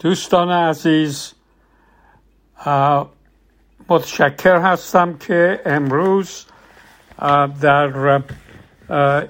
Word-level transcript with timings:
دوستان 0.00 0.50
عزیز 0.50 1.32
متشکر 3.88 4.58
هستم 4.58 5.18
که 5.18 5.60
امروز 5.66 6.44
در 7.60 8.22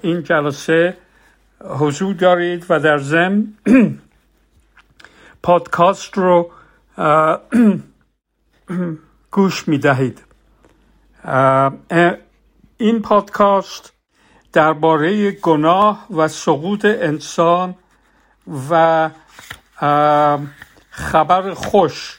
این 0.02 0.22
جلسه 0.22 0.96
حضور 1.60 2.14
دارید 2.14 2.66
و 2.68 2.80
در 2.80 2.98
ضمن 2.98 3.46
پادکاست 5.42 6.18
رو 6.18 6.50
گوش 9.30 9.68
می 9.68 9.78
دهید 9.78 10.22
این 12.78 13.02
پادکاست 13.02 13.92
درباره 14.52 15.30
گناه 15.30 16.06
و 16.10 16.28
سقوط 16.28 16.84
انسان 16.84 17.74
و 18.70 19.10
خبر 20.90 21.54
خوش 21.54 22.18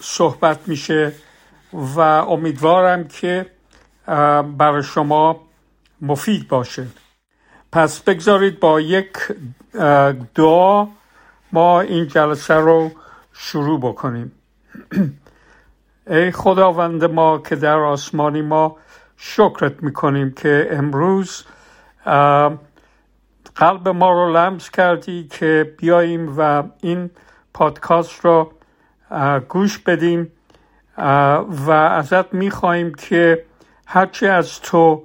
صحبت 0.00 0.68
میشه 0.68 1.12
و 1.72 2.00
امیدوارم 2.00 3.08
که 3.08 3.46
برای 4.58 4.82
شما 4.82 5.40
مفید 6.00 6.48
باشه. 6.48 6.86
پس 7.72 8.00
بگذارید 8.00 8.60
با 8.60 8.80
یک 8.80 9.12
دعا 10.34 10.86
ما 11.52 11.80
این 11.80 12.08
جلسه 12.08 12.54
رو 12.54 12.90
شروع 13.32 13.80
بکنیم. 13.80 14.32
ای 16.06 16.30
خداوند 16.30 17.04
ما 17.04 17.38
که 17.38 17.56
در 17.56 17.78
آسمانی 17.78 18.42
ما 18.42 18.76
شکرت 19.16 19.82
می‌کنیم 19.82 20.32
که 20.32 20.68
امروز 20.70 21.44
قلب 23.56 23.88
ما 23.88 24.10
رو 24.10 24.36
لمس 24.36 24.70
کردی 24.70 25.28
که 25.28 25.74
بیاییم 25.78 26.34
و 26.38 26.62
این 26.82 27.10
پادکست 27.54 28.20
رو 28.20 28.52
گوش 29.48 29.78
بدیم 29.78 30.32
و 31.66 31.70
ازت 31.70 32.34
می‌خواهیم 32.34 32.94
که 32.94 33.44
هرچی 33.86 34.26
از 34.26 34.60
تو 34.60 35.02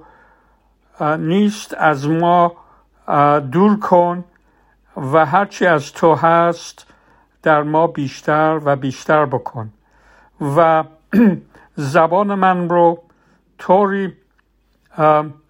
نیست 1.18 1.74
از 1.74 2.08
ما 2.08 2.56
دور 3.52 3.78
کن 3.78 4.24
و 4.96 5.26
هرچی 5.26 5.66
از 5.66 5.92
تو 5.92 6.14
هست 6.14 6.86
در 7.42 7.62
ما 7.62 7.86
بیشتر 7.86 8.60
و 8.64 8.76
بیشتر 8.76 9.26
بکن. 9.26 9.72
و 10.56 10.84
زبان 11.76 12.34
من 12.34 12.68
رو 12.68 13.02
طوری 13.58 14.16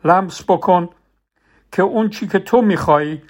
لمس 0.04 0.42
بکن 0.48 0.88
که 1.72 1.82
اون 1.82 2.08
چی 2.08 2.26
که 2.26 2.38
تو 2.38 2.62
می‌خوای 2.62 3.22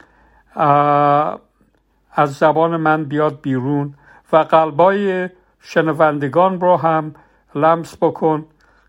از 2.12 2.34
زبان 2.34 2.76
من 2.76 3.04
بیاد 3.04 3.40
بیرون 3.40 3.94
و 4.32 4.36
قلبای 4.36 5.28
شنوندگان 5.60 6.60
رو 6.60 6.76
هم 6.76 7.14
لمس 7.54 7.96
بکن 7.96 8.44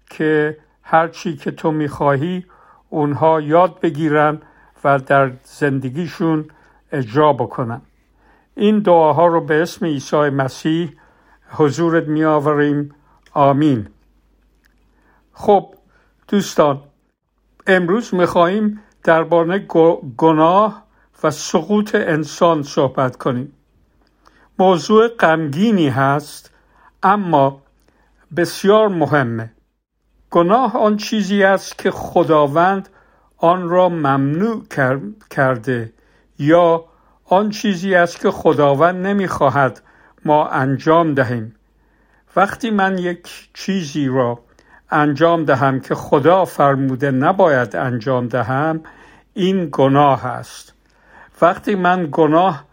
که 0.10 0.58
هر 0.84 1.08
چی 1.08 1.36
که 1.36 1.52
تو 1.52 1.72
می‌خواهی 1.72 2.46
اونها 2.90 3.42
یاد 3.42 3.80
بگیرن 3.80 4.42
و 4.84 5.00
در 5.00 5.32
زندگیشون 5.44 6.46
اجرا 6.92 7.34
بکنن. 7.34 7.82
این 8.56 8.80
دعاها 8.80 9.28
رو 9.28 9.42
به 9.42 9.62
اسم 9.62 9.86
عیسی 9.86 10.30
مسیح 10.30 10.94
حضورت 11.50 12.08
می 12.08 12.24
آوریم 12.24 12.96
آمین. 13.34 13.88
خب 15.34 15.74
دوستان 16.28 16.82
امروز 17.68 18.14
می‌خواهیم 18.14 18.84
درباره 19.04 19.60
گناه 20.18 20.84
و 21.24 21.32
سقوط 21.32 21.96
انسان 21.96 22.64
صحبت 22.64 23.16
کنیم. 23.16 23.54
موضوع 24.60 25.08
غمگینی 25.08 25.90
هست 25.90 26.52
اما 27.04 27.62
بسیار 28.38 28.88
مهمه. 28.88 29.52
گناه 30.32 30.78
آن 30.78 30.98
چیزی 30.98 31.44
است 31.44 31.78
که 31.78 31.92
خداوند 31.92 32.90
آن 33.38 33.70
را 33.70 33.90
ممنوع 33.90 34.64
کرده 35.30 35.94
یا 36.40 36.86
آن 37.26 37.50
چیزی 37.50 37.96
است 37.96 38.20
که 38.20 38.32
خداوند 38.32 39.08
نمی‌خواهد 39.08 39.82
ما 40.26 40.48
انجام 40.48 41.14
دهیم. 41.14 41.56
وقتی 42.36 42.70
من 42.70 42.98
یک 42.98 43.50
چیزی 43.54 44.08
را 44.08 44.40
انجام 44.92 45.46
دهم 45.46 45.80
که 45.80 45.96
خدا 45.96 46.46
فرموده 46.46 47.12
نباید 47.12 47.76
انجام 47.76 48.28
دهم 48.28 48.82
این 49.38 49.70
گناه 49.72 50.26
است. 50.26 50.74
وقتی 51.42 51.76
من 51.76 52.10
گناه 52.12 52.64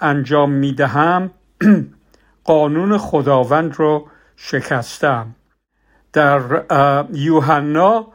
انجام 0.00 0.50
می 0.50 0.72
دهم 0.72 1.30
قانون 2.44 2.98
خداوند 2.98 3.74
رو 3.74 4.08
شکستم. 4.36 5.34
در 6.12 6.40
یوحنا 7.12 8.06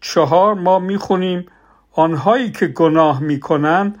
چهار 0.00 0.54
ما 0.54 0.78
می‌خونیم 0.78 1.46
آنهایی 1.92 2.50
که 2.50 2.66
گناه 2.66 3.20
می‌کنند 3.22 3.98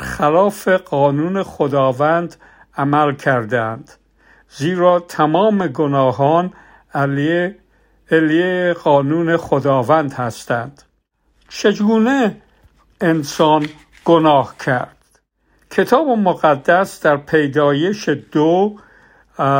خلاف 0.00 0.68
قانون 0.68 1.42
خداوند 1.42 2.36
عمل 2.76 3.14
کردند. 3.14 3.90
زیرا 4.48 5.00
تمام 5.00 5.66
گناهان 5.66 6.52
علیه, 6.94 7.56
علیه 8.10 8.72
قانون 8.72 9.36
خداوند 9.36 10.12
هستند. 10.12 10.82
چگونه 11.48 12.36
انسان 13.04 13.66
گناه 14.04 14.54
کرد. 14.66 15.20
کتاب 15.70 16.08
مقدس 16.08 17.02
در 17.02 17.16
پیدایش 17.16 18.08
دو 18.08 18.76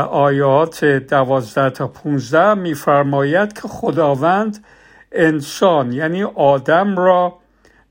آیات 0.09 0.85
دوازده 0.85 1.69
تا 1.69 1.87
پونزده 1.87 2.53
میفرماید 2.53 3.53
که 3.53 3.67
خداوند 3.67 4.65
انسان 5.11 5.91
یعنی 5.91 6.23
آدم 6.23 6.97
را 6.97 7.37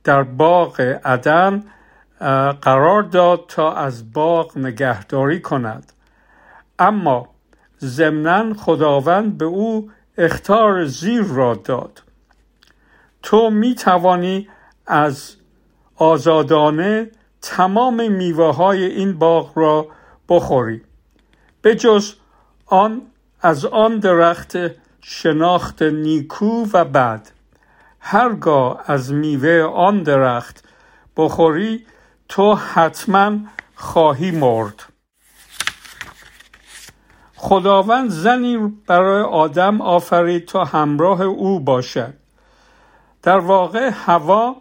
در 0.05 0.23
باغ 0.23 0.81
عدن 1.05 1.65
قرار 2.63 3.03
داد 3.03 3.45
تا 3.49 3.75
از 3.75 4.13
باغ 4.13 4.59
نگهداری 4.59 5.41
کند. 5.41 5.93
اما 6.79 7.29
ضمنا 7.81 8.55
خداوند 8.55 9.39
به 9.39 9.45
او 9.45 9.91
اختار 10.19 10.85
زیر 10.85 11.23
را 11.23 11.55
داد. 11.55 12.03
تو 13.23 13.51
می 13.51 13.75
توانی 13.75 14.49
از 14.87 15.37
آزادانه 15.97 17.11
تمام 17.43 18.13
میوه 18.13 18.55
های 18.55 18.85
این 18.85 19.19
باغ 19.19 19.59
را 19.59 19.87
بخوری. 20.29 20.83
به 21.63 21.75
جز 21.75 22.15
آن 22.67 23.03
از 23.41 23.65
آن 23.65 23.99
درخت 23.99 24.57
شناخت 25.01 25.83
نیکو 25.83 26.67
و 26.73 26.85
بد. 26.85 27.31
هرگاه 28.01 28.83
از 28.87 29.13
میوه 29.13 29.63
آن 29.63 30.03
درخت 30.03 30.65
بخوری 31.17 31.87
تو 32.29 32.55
حتما 32.55 33.39
خواهی 33.75 34.31
مرد. 34.31 34.83
خداوند 37.37 38.11
زنی 38.11 38.57
برای 38.87 39.23
آدم 39.23 39.81
آفرید 39.81 40.47
تا 40.47 40.65
همراه 40.65 41.23
او 41.23 41.61
باشد. 41.61 42.15
در 43.23 43.39
واقع 43.39 43.91
هوا 43.93 44.57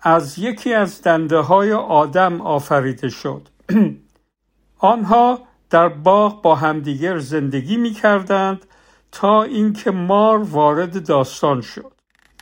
از 0.00 0.38
یکی 0.38 0.74
از 0.74 1.02
دنده 1.02 1.38
های 1.38 1.72
آدم 1.72 2.40
آفریده 2.40 3.08
شد. 3.08 3.48
آنها 4.78 5.38
در 5.70 5.88
باغ 5.88 6.42
با 6.42 6.54
همدیگر 6.54 7.18
زندگی 7.18 7.76
می 7.76 7.90
کردند 7.90 8.66
تا 9.12 9.42
اینکه 9.42 9.90
مار 9.90 10.38
وارد 10.38 11.06
داستان 11.06 11.60
شد. 11.60 11.92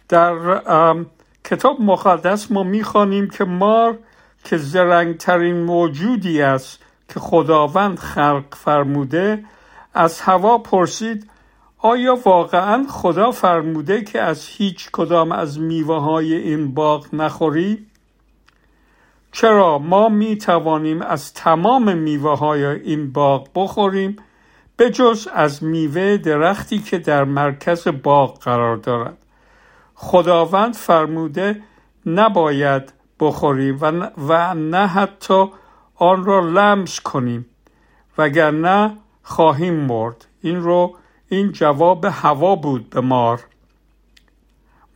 در 0.09 0.65
کتاب 1.45 1.81
مقدس 1.81 2.51
ما 2.51 2.63
می‌خوانیم 2.63 3.31
که 3.31 3.45
مار 3.45 3.99
که 4.45 4.57
زرنگترین 4.57 5.63
موجودی 5.63 6.43
است 6.43 6.79
که 7.09 7.21
خداوند 7.21 7.99
خلق 7.99 8.55
فرموده 8.55 9.45
از 9.95 10.21
هوا 10.21 10.59
پرسید 10.59 11.31
آیا 11.79 12.19
واقعا 12.25 12.87
خدا 12.91 13.31
فرموده 13.31 14.05
که 14.05 14.21
از 14.23 14.47
هیچ 14.47 14.91
کدام 14.93 15.33
از 15.33 15.61
میوه 15.61 16.01
های 16.01 16.35
این 16.35 16.75
باغ 16.75 17.15
نخوری؟ 17.15 17.87
چرا 19.33 19.79
ما 19.79 20.09
می 20.09 20.37
توانیم 20.37 21.03
از 21.03 21.35
تمام 21.35 21.99
میوه 21.99 22.39
های 22.39 22.65
این 22.65 23.13
باغ 23.13 23.49
بخوریم 23.55 24.17
به 24.77 24.91
جز 24.91 25.29
از 25.35 25.65
میوه 25.65 26.17
درختی 26.17 26.79
که 26.79 26.99
در 26.99 27.25
مرکز 27.25 27.89
باغ 27.89 28.39
قرار 28.39 28.77
دارد 28.77 29.17
خداوند 29.95 30.75
فرموده 30.75 31.63
نباید 32.07 32.93
بخوریم 33.21 33.79
و, 33.81 34.11
و 34.29 34.55
نه 34.55 34.87
حتی 34.87 35.45
آن 35.95 36.25
را 36.25 36.41
لمس 36.41 37.01
کنیم 37.01 37.47
وگرنه 38.19 38.97
خواهیم 39.23 39.75
مرد 39.75 40.27
این 40.43 40.63
رو 40.63 40.97
این 41.29 41.53
جواب 41.53 42.05
هوا 42.05 42.57
بود 42.57 42.91
به 42.91 43.01
مار. 43.01 43.45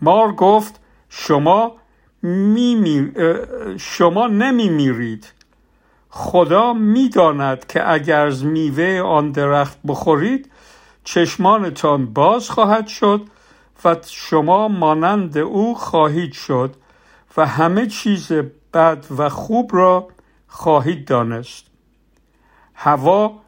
مار 0.00 0.32
گفت 0.32 0.80
شما 1.08 1.76
می 2.22 3.12
شما 3.78 4.26
نمی 4.26 4.68
میرید 4.68 5.32
خدا 6.10 6.72
می‌داند 6.72 7.66
که 7.66 7.90
اگر 7.92 8.26
از 8.26 8.44
میوه 8.44 9.00
آن 9.00 9.30
درخت 9.32 9.78
بخورید 9.86 10.50
چشمانتان 11.04 12.06
باز 12.06 12.50
خواهد 12.50 12.86
شد 12.86 13.26
و 13.84 13.96
شما 14.06 14.68
مانند 14.68 15.38
او 15.38 15.74
خواهید 15.74 16.32
شد 16.32 16.74
و 17.36 17.46
همه 17.46 17.86
چیز 17.86 18.32
بد 18.74 19.06
و 19.18 19.28
خوب 19.28 19.70
را 19.74 20.08
خواهید 20.48 21.04
دانست. 21.04 21.64
هوا 22.74 23.40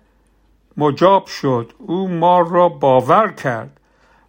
مجاب 0.76 1.26
شد. 1.26 1.72
او 1.78 2.08
ما 2.08 2.40
را 2.40 2.68
باور 2.68 3.28
کرد 3.32 3.80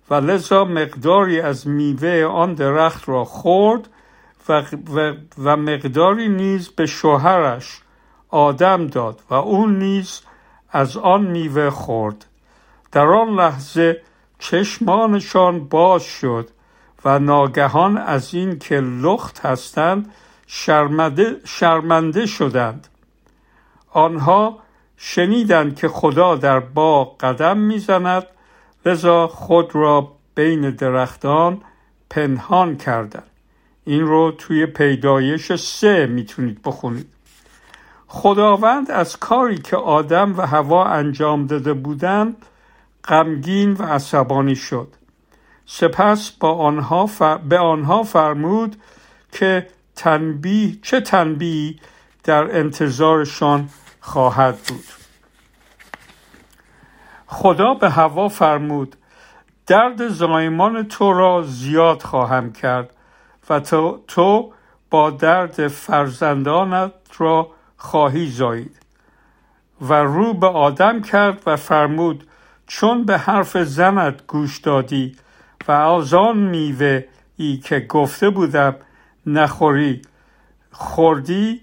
و 0.09 0.13
لذا 0.15 0.65
مقداری 0.65 1.41
از 1.41 1.67
میوه 1.67 2.25
آن 2.25 2.53
درخت 2.53 3.09
را 3.09 3.25
خورد 3.25 3.89
و, 4.49 4.63
و, 4.95 5.13
و 5.37 5.57
مقداری 5.57 6.29
نیز 6.29 6.69
به 6.69 6.85
شوهرش 6.85 7.81
آدم 8.29 8.87
داد 8.87 9.21
و 9.29 9.33
اون 9.33 9.79
نیز 9.79 10.21
از 10.71 10.97
آن 10.97 11.21
میوه 11.21 11.69
خورد. 11.69 12.25
در 12.91 13.05
آن 13.05 13.29
لحظه 13.29 14.01
چشمانشان 14.39 15.67
باز 15.67 16.03
شد 16.03 16.49
و 17.05 17.19
ناگهان 17.19 17.97
از 17.97 18.33
این 18.33 18.59
که 18.59 18.79
لخت 18.79 19.45
هستند 19.45 20.13
شرمنده 21.45 22.25
شدند. 22.25 22.87
آنها 23.91 24.59
شنیدند 25.05 25.75
که 25.75 25.87
خدا 25.87 26.35
در 26.35 26.59
باغ 26.59 27.17
قدم 27.17 27.57
می‌زند 27.57 28.23
لذا 28.85 29.27
خود 29.27 29.75
را 29.75 30.11
بین 30.35 30.69
درختان 30.69 31.61
پنهان 32.09 32.77
کردند. 32.77 33.29
این 33.85 34.01
رو 34.01 34.31
توی 34.31 34.65
پیدایش 34.65 35.55
سه 35.55 36.05
می‌تونید 36.05 36.61
بخونید. 36.63 37.09
خداوند 38.07 38.91
از 38.91 39.17
کاری 39.17 39.57
که 39.57 39.77
آدم 39.77 40.37
و 40.37 40.41
هوا 40.41 40.85
انجام 40.85 41.47
داده 41.47 41.73
بودند 41.73 42.45
غمگین 43.03 43.73
و 43.73 43.83
عصبانی 43.83 44.55
شد. 44.55 44.87
سپس 45.65 46.31
با 46.31 46.53
آنها 46.53 47.09
به 47.49 47.59
آنها 47.59 48.03
فرمود 48.03 48.75
که 49.31 49.67
تنبیه 49.95 50.77
چه 50.81 51.01
تنبیه 51.01 51.75
در 52.23 52.59
انتظارشان 52.59 53.69
خواهد 54.03 54.57
بود. 54.57 54.85
خدا 57.25 57.73
به 57.73 57.89
هوا 57.89 58.27
فرمود 58.29 58.95
درد 59.67 60.07
زایمان 60.07 60.87
تو 60.87 61.13
را 61.13 61.41
زیاد 61.41 62.01
خواهم 62.01 62.53
کرد 62.53 62.95
و 63.49 63.59
تو, 63.59 64.03
تو 64.07 64.53
با 64.89 65.09
درد 65.09 65.67
فرزندانت 65.67 66.93
را 67.17 67.49
خواهی 67.77 68.29
زایید. 68.29 68.79
و 69.81 69.93
رو 69.93 70.33
به 70.33 70.47
آدم 70.47 71.01
کرد 71.01 71.41
و 71.45 71.55
فرمود 71.55 72.27
چون 72.67 73.05
به 73.05 73.17
حرف 73.17 73.57
زنت 73.57 74.27
گوش 74.27 74.57
دادی 74.57 75.15
و 75.67 75.71
از 75.71 76.13
آن 76.13 76.37
میوه 76.37 77.05
ای 77.37 77.57
که 77.57 77.79
گفته 77.79 78.29
بودم 78.29 78.75
نخوری 79.25 80.01
خوردی 80.71 81.61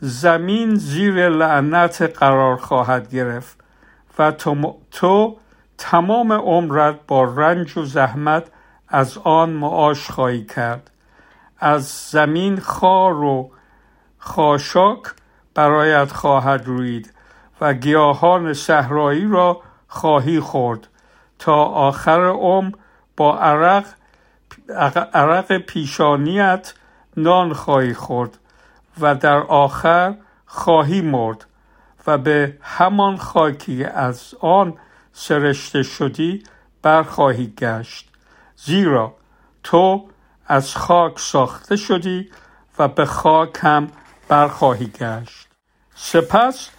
زمین 0.00 0.74
زیر 0.74 1.28
لعنت 1.28 2.02
قرار 2.02 2.56
خواهد 2.56 3.10
گرفت 3.10 3.58
و 4.18 4.32
تو, 4.90 5.36
تمام 5.78 6.32
عمرت 6.32 6.96
با 7.06 7.24
رنج 7.24 7.78
و 7.78 7.84
زحمت 7.84 8.44
از 8.88 9.18
آن 9.18 9.50
معاش 9.50 10.10
خواهی 10.10 10.44
کرد. 10.44 10.90
از 11.58 11.88
زمین 12.10 12.60
خار 12.60 13.14
و 13.14 13.50
خاشاک 14.18 15.02
برایت 15.54 16.12
خواهد 16.12 16.66
روید 16.66 17.14
و 17.60 17.74
گیاهان 17.74 18.52
صحرایی 18.52 19.28
را 19.28 19.60
خواهی 19.88 20.40
خورد. 20.40 20.88
تا 21.38 21.64
آخر 21.64 22.24
عمر 22.24 22.74
با 23.16 23.38
عرق 23.38 23.84
عرق 25.14 25.58
پیشانیت 25.58 26.74
نان 27.16 27.52
خواهی 27.52 27.94
خورد. 27.94 28.38
و 29.00 29.14
در 29.14 29.38
آخر 29.38 30.14
خواهی 30.46 31.00
مرد 31.00 31.46
و 32.06 32.18
به 32.18 32.56
همان 32.62 33.16
خاکی 33.16 33.84
از 33.84 34.34
آن 34.40 34.74
سرشته 35.12 35.82
شدی 35.82 36.42
برخواهی 36.82 37.46
گشت. 37.58 38.08
زیرا 38.56 39.14
تو 39.62 40.08
از 40.46 40.76
خاک 40.76 41.18
ساخته 41.18 41.76
شدی 41.76 42.30
و 42.78 42.88
به 42.88 43.04
خاک 43.04 43.58
هم 43.60 43.88
برخواهی 44.28 44.86
گشت. 44.86 45.48
سپس 45.94 46.70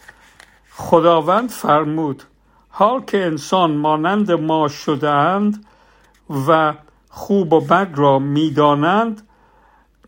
خداوند 0.72 1.50
فرمود 1.50 2.24
حال 2.70 3.02
که 3.02 3.26
انسان 3.26 3.72
مانند 3.72 4.32
ما 4.32 4.68
شدهاند 4.68 5.66
و 6.48 6.74
خوب 7.10 7.54
و 7.54 7.62
بد 7.62 7.92
را 7.96 8.20
می‌دانند 8.20 9.29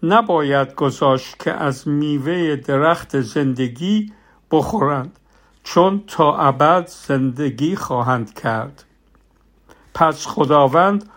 نباید 0.03 0.75
گذاشت 0.75 1.39
که 1.43 1.51
از 1.51 1.87
میوه 1.87 2.55
درخت 2.55 3.21
زندگی 3.21 4.13
بخورند 4.51 5.19
چون 5.63 6.03
تا 6.07 6.37
ابد 6.37 6.87
زندگی 6.87 7.75
خواهند 7.75 8.33
کرد. 8.33 8.83
پس 9.93 10.27
خداوند 10.27 11.09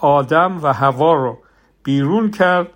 آدم 0.00 0.62
و 0.62 0.72
هوا 0.72 1.14
را 1.14 1.38
بیرون 1.82 2.30
کرد 2.30 2.68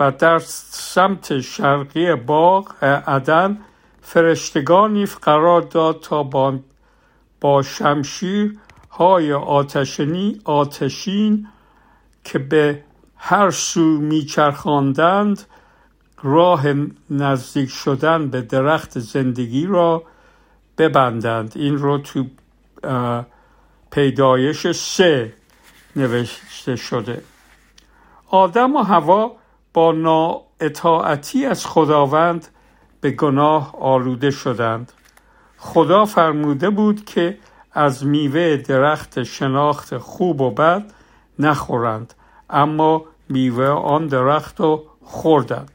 و 0.00 0.10
در 0.10 0.38
سمت 0.38 1.40
شرقی 1.40 2.14
باغ 2.14 2.84
عدن 2.84 3.58
فرشتگانی 4.02 5.06
قرار 5.06 5.62
داد 5.62 6.00
تا 6.00 6.22
با, 6.22 6.58
با 7.40 7.62
شمشیر 7.62 8.58
های 8.90 9.32
آتشینی 9.32 10.40
آتشین 10.44 11.48
که 12.24 12.38
به 12.38 12.82
هر 13.16 13.50
سو 13.50 13.80
میچرخاندند 13.80 15.42
راه 16.22 16.64
نزدیک 17.10 17.70
شدن 17.70 18.28
به 18.28 18.42
درخت 18.42 18.98
زندگی 18.98 19.66
را 19.66 20.02
ببندند. 20.78 21.52
این 21.56 21.78
رو 21.78 21.98
تو 21.98 22.24
پیدایش 23.90 24.72
سه 24.72 25.32
نوشته 25.96 26.76
شده. 26.76 27.22
آدم 28.30 28.76
و 28.76 28.82
هوا 28.82 29.32
با 29.72 29.92
نااطاعتی 29.92 31.46
از 31.46 31.66
خداوند 31.66 32.48
به 33.00 33.10
گناه 33.10 33.74
آلوده 33.80 34.30
شدند. 34.30 34.92
خدا 35.58 36.04
فرموده 36.04 36.70
بود 36.70 37.04
که 37.04 37.38
از 37.72 38.06
میوه 38.06 38.56
درخت 38.56 39.22
شناخت 39.22 39.98
خوب 39.98 40.40
و 40.40 40.50
بد 40.50 40.92
نخورند. 41.38 42.14
اما 42.50 43.04
میوه 43.28 43.66
آن 43.68 44.06
درخت 44.06 44.60
رو 44.60 44.84
خوردند. 45.04 45.70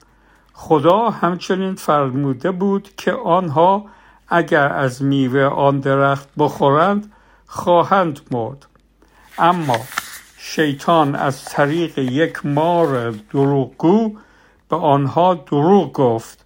خدا 0.53 1.09
همچنین 1.09 1.75
فرموده 1.75 2.51
بود 2.51 2.89
که 2.97 3.11
آنها 3.13 3.85
اگر 4.27 4.73
از 4.73 5.03
میوه 5.03 5.43
آن 5.43 5.79
درخت 5.79 6.29
بخورند 6.37 7.11
خواهند 7.45 8.19
مرد. 8.31 8.65
اما 9.37 9.77
شیطان 10.37 11.15
از 11.15 11.45
طریق 11.45 11.97
یک 11.97 12.45
مار 12.45 13.11
دروغگو 13.11 14.17
به 14.69 14.75
آنها 14.75 15.33
دروغ 15.33 15.93
گفت. 15.93 16.45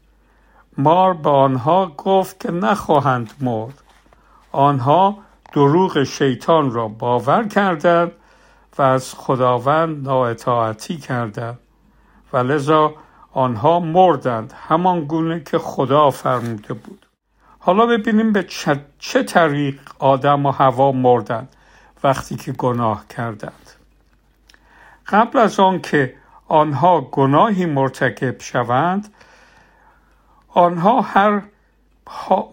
مار 0.78 1.14
به 1.14 1.30
آنها 1.30 1.86
گفت 1.98 2.40
که 2.40 2.52
نخواهند 2.52 3.34
مرد. 3.42 3.82
آنها 4.52 5.18
دروغ 5.54 6.04
شیطان 6.04 6.72
را 6.72 6.88
باور 6.88 7.48
کردند 7.48 8.12
و 8.78 8.82
از 8.82 9.14
خداوند 9.14 10.08
نااطاعتی 10.08 10.98
کردند 10.98 11.60
و 12.34 12.38
لذا 12.38 12.94
آنها 13.34 13.80
مردند 13.80 14.54
همان 14.68 15.06
گونه 15.06 15.40
که 15.40 15.58
خدا 15.58 16.10
فرموده 16.10 16.74
بود. 16.74 17.06
حالا 17.60 17.86
ببینیم 17.86 18.34
به 18.34 18.48
چه 19.00 19.24
طریق 19.24 19.80
آدم 20.00 20.46
و 20.46 20.52
هوا 20.52 20.92
مردند 20.92 21.56
وقتی 22.04 22.36
که 22.36 22.52
گناه 22.52 23.08
کردند. 23.08 23.72
قبل 25.08 25.40
از 25.40 25.60
آن 25.60 25.82
که 25.82 26.16
آنها 26.48 27.02
گناهی 27.02 27.66
مرتکب 27.66 28.42
شوند 28.42 29.14
آنها 30.50 31.02
هر 31.02 31.42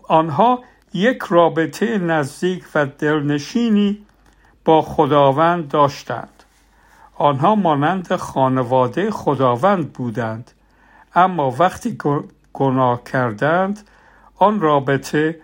آنها 0.08 0.64
یک 0.94 1.22
رابطه 1.28 1.98
نزدیک 1.98 2.64
و 2.74 2.86
دلنشینی 2.86 4.06
با 4.64 4.82
خداوند 4.82 5.68
داشتند. 5.68 6.42
آنها 7.14 7.54
مانند 7.54 8.16
خانواده 8.16 9.10
خداوند 9.10 9.92
بودند. 9.92 10.50
اما 11.14 11.50
وقتی 11.58 11.98
گناه 12.52 13.04
کردند 13.04 13.80
آن 14.36 14.60
رابطه 14.60 15.40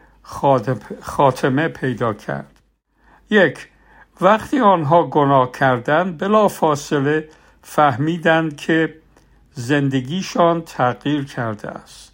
خاتمه 1.00 1.68
پیدا 1.68 2.12
کرد. 2.12 2.60
یک 3.30 3.68
وقتی 4.20 4.60
آنها 4.60 5.02
گناه 5.02 5.52
کردند 5.52 6.18
بلا 6.18 6.48
فاصله 6.48 7.28
فهمیدند 7.62 8.56
که 8.56 8.94
زندگیشان 9.52 10.62
تغییر 10.62 11.24
کرده 11.24 11.68
است. 11.68 12.12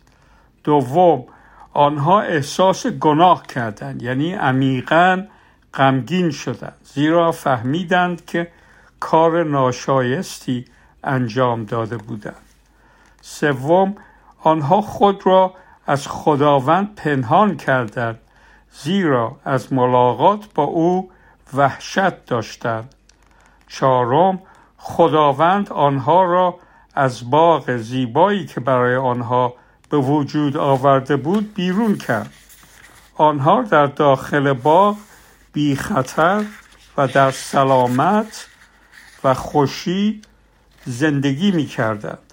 دوم 0.64 1.24
آنها 1.72 2.20
احساس 2.20 2.86
گناه 2.86 3.46
کردند 3.46 4.02
یعنی 4.02 4.34
عمیقا 4.34 5.24
غمگین 5.76 6.30
شدند 6.30 6.76
زیرا 6.94 7.32
فهمیدند 7.32 8.24
که 8.24 8.48
کار 9.00 9.44
ناشایستی 9.44 10.64
انجام 11.04 11.64
داده 11.64 11.96
بودند. 11.96 12.36
سوم 13.20 13.94
آنها 14.42 14.80
خود 14.80 15.26
را 15.26 15.54
از 15.86 16.08
خداوند 16.08 16.94
پنهان 16.94 17.56
کردند 17.56 18.18
زیرا 18.82 19.36
از 19.44 19.72
ملاقات 19.72 20.54
با 20.54 20.62
او 20.62 21.10
وحشت 21.54 22.26
داشتند. 22.26 22.94
چهارم 23.68 24.38
خداوند 24.76 25.72
آنها 25.72 26.24
را 26.24 26.58
از 26.94 27.30
باغ 27.30 27.76
زیبایی 27.76 28.46
که 28.46 28.60
برای 28.60 28.96
آنها 28.96 29.54
به 29.90 29.96
وجود 29.96 30.56
آورده 30.56 31.16
بود 31.16 31.54
بیرون 31.54 31.96
کرد. 31.96 32.32
آنها 33.16 33.62
در 33.62 33.86
داخل 33.86 34.52
باغ 34.52 34.96
بی 35.54 35.76
خطر 35.76 36.44
و 36.96 37.08
در 37.08 37.30
سلامت 37.30 38.46
و 39.24 39.34
خوشی 39.34 40.22
زندگی 40.84 41.50
می 41.50 41.66
کردند. 41.66 42.32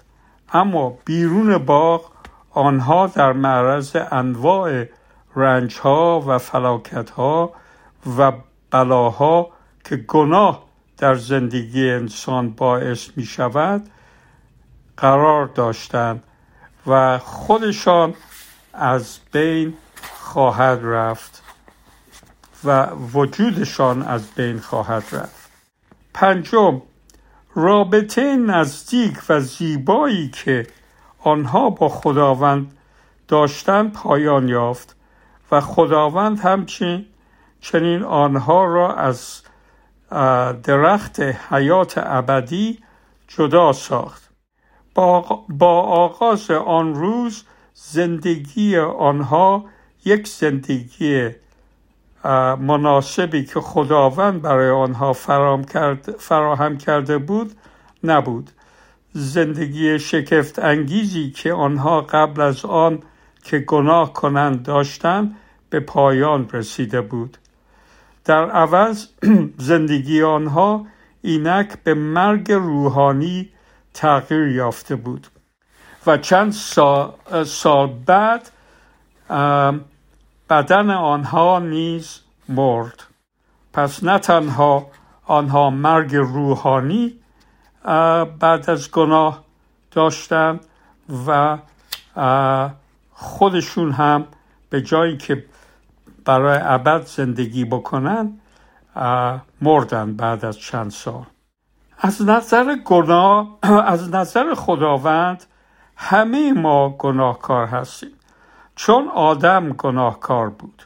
اما 0.52 0.98
بیرون 1.04 1.58
باغ 1.58 2.12
آنها 2.50 3.06
در 3.06 3.32
معرض 3.32 3.96
انواع 4.10 4.84
رنج 5.36 5.78
ها 5.78 6.24
و 6.26 6.38
فلاکت 6.38 7.10
ها 7.10 7.52
و 8.18 8.32
بلاها 8.70 9.50
که 9.84 9.96
گناه 9.96 10.64
در 10.98 11.14
زندگی 11.14 11.90
انسان 11.90 12.50
باعث 12.50 13.08
می 13.16 13.24
شود 13.24 13.90
قرار 14.96 15.46
داشتند 15.46 16.22
و 16.86 17.18
خودشان 17.18 18.14
از 18.72 19.18
بین 19.32 19.74
خواهد 20.18 20.80
رفت. 20.82 21.41
و 22.64 22.86
وجودشان 22.90 24.02
از 24.02 24.30
بین 24.30 24.58
خواهد 24.58 25.04
رفت. 25.12 25.50
پنجم 26.14 26.82
رابطه 27.54 28.36
نزدیک 28.36 29.18
و 29.28 29.40
زیبایی 29.40 30.28
که 30.28 30.66
آنها 31.18 31.70
با 31.70 31.88
خداوند 31.88 32.72
داشتن 33.28 33.88
پایان 33.88 34.48
یافت 34.48 34.96
و 35.50 35.60
خداوند 35.60 36.40
همچنین 36.40 37.06
چنین 37.60 38.02
آنها 38.02 38.64
را 38.64 38.94
از 38.94 39.42
درخت 40.62 41.20
حیات 41.20 41.94
ابدی 41.96 42.78
جدا 43.28 43.72
ساخت. 43.72 44.30
با, 44.94 45.82
آغاز 45.82 46.50
آن 46.50 46.94
روز 46.94 47.44
زندگی 47.74 48.78
آنها 48.78 49.64
یک 50.04 50.28
زندگی 50.28 51.30
مناسبی 52.60 53.44
که 53.44 53.60
خداوند 53.60 54.42
برای 54.42 54.70
آنها 54.70 55.12
فراهم 56.18 56.78
کرده 56.78 57.18
بود 57.18 57.52
نبود. 58.04 58.50
زندگی 59.12 59.98
شکفت 59.98 60.58
انگیزی 60.58 61.30
که 61.30 61.52
آنها 61.52 62.00
قبل 62.00 62.40
از 62.40 62.64
آن 62.64 63.02
که 63.44 63.58
گناه 63.58 64.12
کنند 64.12 64.62
داشتند 64.62 65.36
به 65.70 65.80
پایان 65.80 66.48
رسیده 66.52 67.00
بود. 67.00 67.38
در 68.24 68.50
عوض 68.50 69.06
زندگی 69.58 70.22
آنها 70.22 70.86
اینک 71.22 71.78
به 71.84 71.94
مرگ 71.94 72.52
روحانی 72.52 73.48
تغییر 73.94 74.46
یافته 74.46 74.96
بود. 74.96 75.26
و 76.06 76.16
چند 76.16 76.52
سال, 77.44 77.90
بعد 78.06 78.50
بدن 80.52 80.90
آنها 80.90 81.58
نیز 81.58 82.20
مرد. 82.48 83.02
پس 83.72 84.04
نه 84.04 84.18
تنها 84.18 84.86
آنها 85.26 85.70
مرگ 85.70 86.16
روحانی 86.16 87.14
بعد 88.40 88.70
از 88.70 88.90
گناه 88.90 89.44
داشتند 89.90 90.60
و 91.26 91.58
خودشون 93.12 93.92
هم 93.92 94.24
به 94.70 94.82
جایی 94.82 95.16
که 95.16 95.44
برای 96.24 96.58
ابد 96.62 97.06
زندگی 97.06 97.64
بکنن 97.64 98.32
مردن 99.60 100.16
بعد 100.16 100.44
از 100.44 100.58
چند 100.58 100.90
سال. 100.90 101.24
از 101.98 102.22
نظر 102.22 102.76
گناه 102.84 103.58
از 103.62 104.10
نظر 104.14 104.54
خداوند 104.54 105.44
همه 105.96 106.52
ما 106.52 106.88
گناهکار 106.98 107.66
هستیم. 107.66 108.12
چون 108.84 109.08
آدم 109.08 109.72
گناهکار 109.72 110.50
بود. 110.50 110.82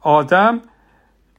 آدم 0.00 0.60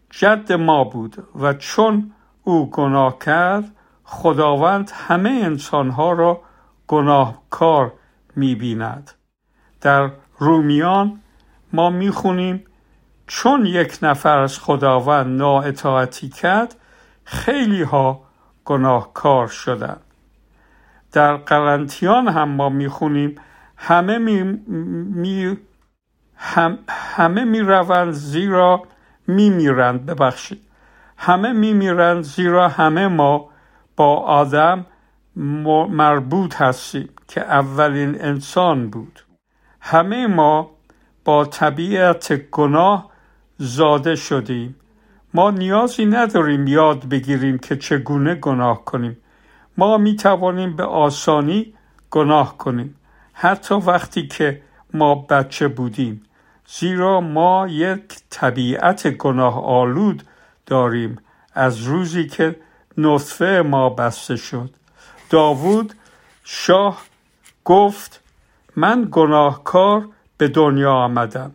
جد 0.09 0.53
ما 0.53 0.83
بود 0.83 1.27
و 1.35 1.53
چون 1.53 2.11
او 2.43 2.69
گناه 2.69 3.19
کرد 3.19 3.63
خداوند 4.03 4.91
همه 4.93 5.29
انسانها 5.29 6.11
را 6.11 6.41
گناهکار 6.88 7.93
می‌بیند. 8.35 9.11
در 9.81 10.11
رومیان 10.38 11.21
ما 11.73 11.89
می‌خونیم 11.89 12.65
چون 13.27 13.65
یک 13.65 14.00
نفر 14.01 14.38
از 14.38 14.59
خداوند 14.59 15.38
نااطاعتی 15.38 16.29
کرد 16.29 16.75
خیلی 17.23 17.83
ها 17.83 18.21
گناهکار 18.65 19.47
شدند. 19.47 20.01
در 21.11 21.35
قلنتیان 21.35 22.27
هم 22.27 22.50
ما 22.50 22.69
می‌خونیم 22.69 23.35
همه 23.77 24.17
می, 24.17 24.43
می 24.43 25.57
هم 26.43 26.77
همه 26.89 27.43
می‌روند 27.43 28.12
زیرا 28.12 28.83
میمیرند. 29.27 30.05
ببخشید. 30.05 30.62
همه 31.17 31.53
میمیرند 31.53 32.24
زیرا 32.24 32.67
همه 32.67 33.07
ما 33.07 33.50
با 33.95 34.15
آدم 34.15 34.86
مربوط 35.89 36.62
هستیم 36.62 37.10
که 37.27 37.41
اولین 37.41 38.21
انسان 38.21 38.89
بود. 38.89 39.19
همه 39.81 40.27
ما 40.27 40.71
با 41.25 41.45
طبیعت 41.45 42.33
گناه 42.33 43.12
زاده 43.57 44.15
شدیم. 44.15 44.75
ما 45.33 45.51
نیازی 45.51 46.05
نداریم 46.05 46.67
یاد 46.67 47.10
بگیریم 47.10 47.57
که 47.57 47.75
چگونه 47.75 48.36
گناه 48.36 48.86
کنیم. 48.86 49.17
ما 49.77 49.98
می 49.98 50.15
توانیم 50.15 50.75
به 50.75 50.83
آسانی 50.83 51.74
گناه 52.10 52.57
کنیم. 52.57 52.95
حتی 53.33 53.75
وقتی 53.75 54.27
که 54.27 54.62
ما 54.93 55.15
بچه 55.15 55.67
بودیم. 55.67 56.24
زیرا 56.79 57.21
ما 57.21 57.67
یک 57.67 58.01
طبیعت 58.29 59.07
گناه 59.07 59.65
آلود 59.65 60.23
داریم 60.65 61.17
از 61.53 61.81
روزی 61.81 62.27
که 62.27 62.55
نطفه 62.97 63.63
ما 63.65 63.89
بسته 63.89 64.35
شد. 64.35 64.69
داوود 65.29 65.93
شاه 66.43 67.01
گفت 67.65 68.21
من 68.75 69.07
گناهکار 69.11 70.07
به 70.37 70.47
دنیا 70.47 70.91
آمدم 70.91 71.51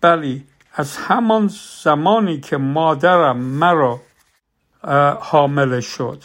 بلی 0.00 0.44
از 0.74 0.96
همان 0.96 1.50
زمانی 1.82 2.40
که 2.40 2.56
مادرم 2.56 3.36
مرا 3.36 4.00
حامل 5.20 5.80
شد. 5.80 6.22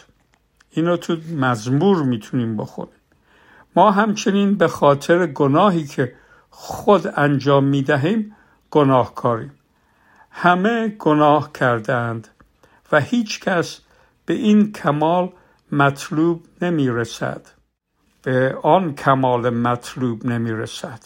اینو 0.72 0.98
تو 0.98 1.18
مزمور 1.38 2.04
می‌تونیم 2.04 2.58
بخونیم. 2.58 2.94
ما 3.76 3.92
همچنین 3.92 4.56
به 4.56 4.68
خاطر 4.68 5.26
گناهی 5.26 5.86
که 5.86 6.14
خود 6.50 7.20
انجام 7.20 7.64
می‌دهیم 7.64 8.36
گناهکاریم. 8.72 9.52
همه 10.32 10.88
گناه 10.88 11.52
کردند 11.54 12.28
و 12.92 13.00
هیچ 13.00 13.40
کس 13.40 13.80
به 14.26 14.34
این 14.34 14.72
کمال 14.72 15.32
مطلوب 15.72 16.46
نمی‌رسد. 16.62 17.42
به 18.24 18.58
آن 18.64 18.96
کمال 18.96 19.50
مطلوب 19.50 20.26
نمی‌رسد. 20.26 21.00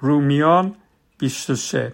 رومیان 0.00 0.76
23 1.18 1.92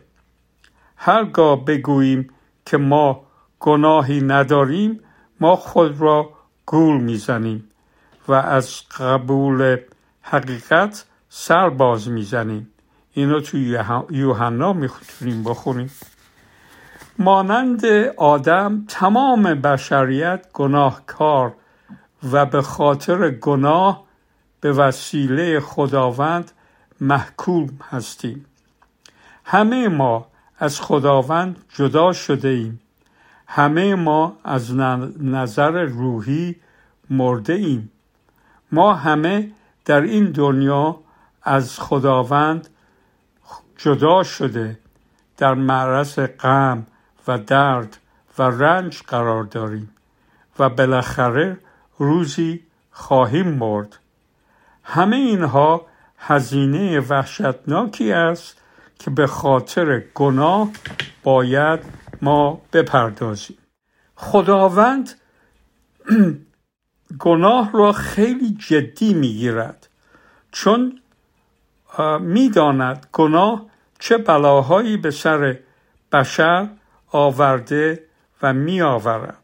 هرگاه 0.97 1.65
بگوییم 1.65 2.31
که 2.67 2.77
ما 2.77 3.27
گناهی 3.61 4.21
نداریم 4.21 5.01
ما 5.41 5.57
خود 5.57 6.01
را 6.01 6.31
گول 6.67 7.01
می‌زنیم 7.01 7.71
و 8.29 8.33
از 8.33 8.83
قبول 8.99 9.77
حقیقت 10.23 11.05
سر 11.33 11.69
باز 11.69 12.09
می‌زنیم. 12.09 12.69
اینو 13.13 13.41
تو 13.41 13.59
یوحنا 14.11 14.73
می‌تونیم 14.73 15.45
بخونیم. 15.45 15.91
مانند 17.19 17.87
آدم 18.17 18.85
تمام 18.89 19.43
بشریت 19.43 20.47
گناهکار 20.53 21.55
و 22.33 22.47
به 22.47 22.63
خاطر 22.63 23.31
گناه 23.31 24.05
به 24.61 24.73
وسیله 24.73 25.61
خداوند 25.61 26.53
محکوم 27.01 27.69
هستیم. 27.91 28.47
همه 29.45 29.89
ما 29.89 30.27
از 30.59 30.81
خداوند 30.81 31.57
جدا 31.75 32.13
شده 32.13 32.49
ایم. 32.49 32.81
همه 33.47 33.95
ما 33.95 34.37
از 34.45 34.75
نظر 35.21 35.85
روحی 35.85 36.57
مرده 37.11 37.53
ایم. 37.53 37.91
ما 38.73 38.95
همه 38.95 39.51
در 39.85 40.01
این 40.01 40.25
دنیا 40.25 40.97
از 41.43 41.81
خداوند 41.81 42.69
جدا 43.77 44.23
شده 44.23 44.79
در 45.37 45.55
معرض 45.55 46.19
غم 46.19 46.87
و 47.29 47.39
درد 47.39 47.97
و 48.39 48.43
رنج 48.43 49.03
قرار 49.03 49.45
داریم 49.45 49.91
و 50.59 50.69
بالاخره 50.69 51.59
روزی 51.99 52.63
خواهیم 52.91 53.49
مرد. 53.49 53.99
همه 54.85 55.17
اینها 55.17 55.87
هزینه 56.19 57.01
وحشتناکی 57.01 58.13
است 58.13 58.57
که 58.99 59.11
به 59.11 59.27
خاطر 59.27 60.03
گناه 60.15 60.69
باید 61.23 61.81
ما 62.23 62.61
بپردازیم. 62.73 63.59
خداوند 64.15 65.11
گناه 67.19 67.71
را 67.73 67.93
خیلی 67.93 68.55
جدی 68.69 69.15
می‌گیرد 69.15 69.89
چون 70.53 71.00
می‌داند 72.21 73.07
گناه 73.13 73.67
چه 73.99 74.19
بلاهایی 74.19 74.97
به 74.97 75.11
سر 75.11 75.59
بشر 76.13 76.69
آورده 77.13 78.03
و 78.43 78.53
می 78.53 78.83
آورد. 78.83 79.37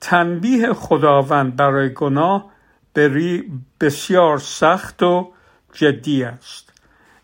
تنبیه 0.00 0.72
خداوند 0.72 1.56
برای 1.56 1.94
گناه 1.94 2.50
بسیار 3.80 4.38
سخت 4.38 5.02
و 5.02 5.32
جدی 5.72 6.24
است 6.24 6.72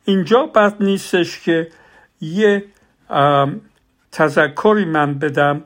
اینجا 0.04 0.46
بد 0.46 0.82
نیستش 0.82 1.40
که 1.40 1.70
یه 2.20 2.64
تذکری 4.12 4.84
من 4.84 5.18
بدم 5.18 5.62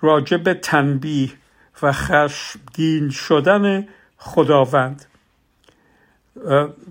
راجع 0.00 0.36
به 0.36 0.54
تنبیه 0.54 1.30
و 1.82 1.92
خشمگین 1.92 3.10
شدن 3.10 3.88
خداوند 4.18 5.04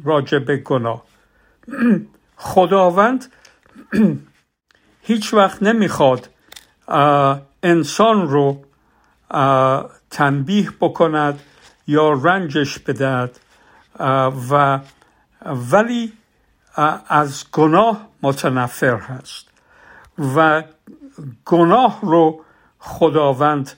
راجع 0.04 0.40
به 0.40 0.58
گناه 0.58 1.06
خداوند 2.38 3.26
هیچ 5.02 5.34
وقت 5.34 5.64
نمی‌خواد 5.64 6.30
انسان 7.64 8.28
رو 8.28 8.66
تنبیه 10.10 10.72
بکند 10.82 11.40
یا 11.88 12.14
رنجش 12.14 12.80
بدهد 12.80 13.40
و 14.50 14.80
ولی 15.46 16.14
از 17.08 17.46
گناه 17.52 18.08
متنفر 18.22 18.96
هست. 18.96 19.50
و 20.36 20.64
گناه 21.46 22.00
رو 22.02 22.42
خداوند 22.80 23.72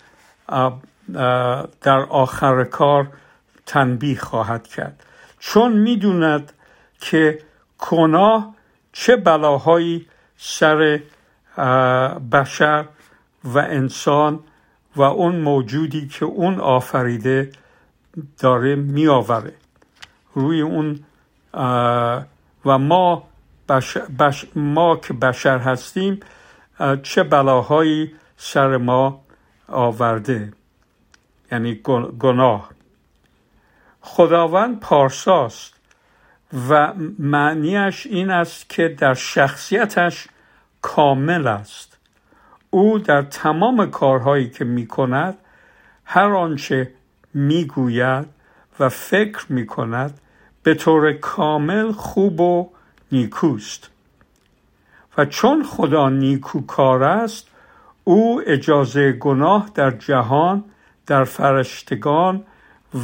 در 1.81 1.99
آخر 2.09 2.63
کار 2.63 3.07
تنبیه 3.65 4.19
خواهد 4.19 4.67
کرد. 4.67 5.03
چون 5.39 5.73
می‌دوند 5.73 6.51
که 6.99 7.39
گناه 7.79 8.55
چه 8.91 9.15
بلاهایی 9.15 10.07
سر 10.37 10.99
بشر 12.31 12.85
و 13.43 13.57
انسان 13.57 14.39
و 14.95 15.01
اون 15.01 15.35
موجودی 15.35 16.07
که 16.07 16.25
اون 16.25 16.59
آفریده 16.59 17.51
داره 18.39 18.75
میآوره. 18.75 19.53
روی 20.33 20.61
اون 20.61 20.99
و 22.65 22.77
ما 22.77 23.23
بش 24.19 24.45
ما 24.55 24.95
که 24.95 25.13
بشر 25.13 25.57
هستیم 25.57 26.19
چه 27.03 27.23
بلاهایی 27.23 28.15
سر 28.37 28.77
ما 28.77 29.21
آورده. 29.67 30.53
یعنی 31.51 31.75
گناه. 32.19 32.69
خداوند 34.01 34.79
پارساست. 34.79 35.76
و 36.69 36.93
معنیش 37.19 38.07
این 38.07 38.29
است 38.31 38.69
که 38.69 38.87
در 38.87 39.13
شخصیتش 39.13 40.27
کامل 40.81 41.47
است 41.47 41.97
او 42.69 42.99
در 42.99 43.21
تمام 43.21 43.91
کارهایی 43.91 44.49
که 44.49 44.65
می 44.65 44.87
کند 44.87 45.37
هر 46.05 46.33
آنچه 46.35 46.91
می 47.33 47.65
گوید 47.65 48.25
و 48.79 48.89
فکر 48.89 49.45
می 49.49 49.65
کند 49.65 50.19
به 50.63 50.73
طور 50.73 51.13
کامل 51.13 51.91
خوب 51.91 52.39
و 52.39 52.69
نیکوست 53.11 53.89
و 55.17 55.25
چون 55.25 55.63
خدا 55.63 56.09
نیکوکار 56.09 57.03
است 57.03 57.47
او 58.03 58.41
اجازه 58.45 59.11
گناه 59.11 59.71
در 59.75 59.91
جهان 59.91 60.63
در 61.05 61.23
فرشتگان 61.23 62.43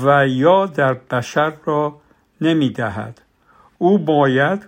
و 0.04 0.28
یا 0.28 0.66
در 0.66 0.94
بشر 0.94 1.54
را 1.66 2.00
نمی 2.42 2.70
دهد. 2.70 3.23
او 3.84 3.98
باید 3.98 4.66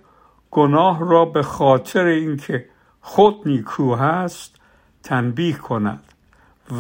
گناه 0.51 1.09
را 1.09 1.25
به 1.25 1.43
خاطر 1.43 2.05
اینکه 2.05 2.65
خود 3.01 3.41
نیکو 3.45 3.95
هست 3.95 4.55
تنبیه 5.03 5.57
کند 5.57 6.03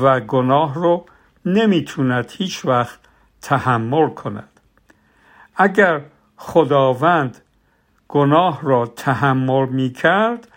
و 0.01 0.19
گناه 0.19 0.75
را 0.75 1.05
نمی‌توند 1.45 2.31
هیچ 2.31 2.65
وقت 2.65 2.99
تحمل 3.41 4.09
کند. 4.09 4.49
اگر 5.55 6.01
خداوند 6.37 7.37
گناه 8.07 8.59
را 8.63 8.85
تحمل 8.85 9.69
می 9.69 9.89
کرد 9.89 10.47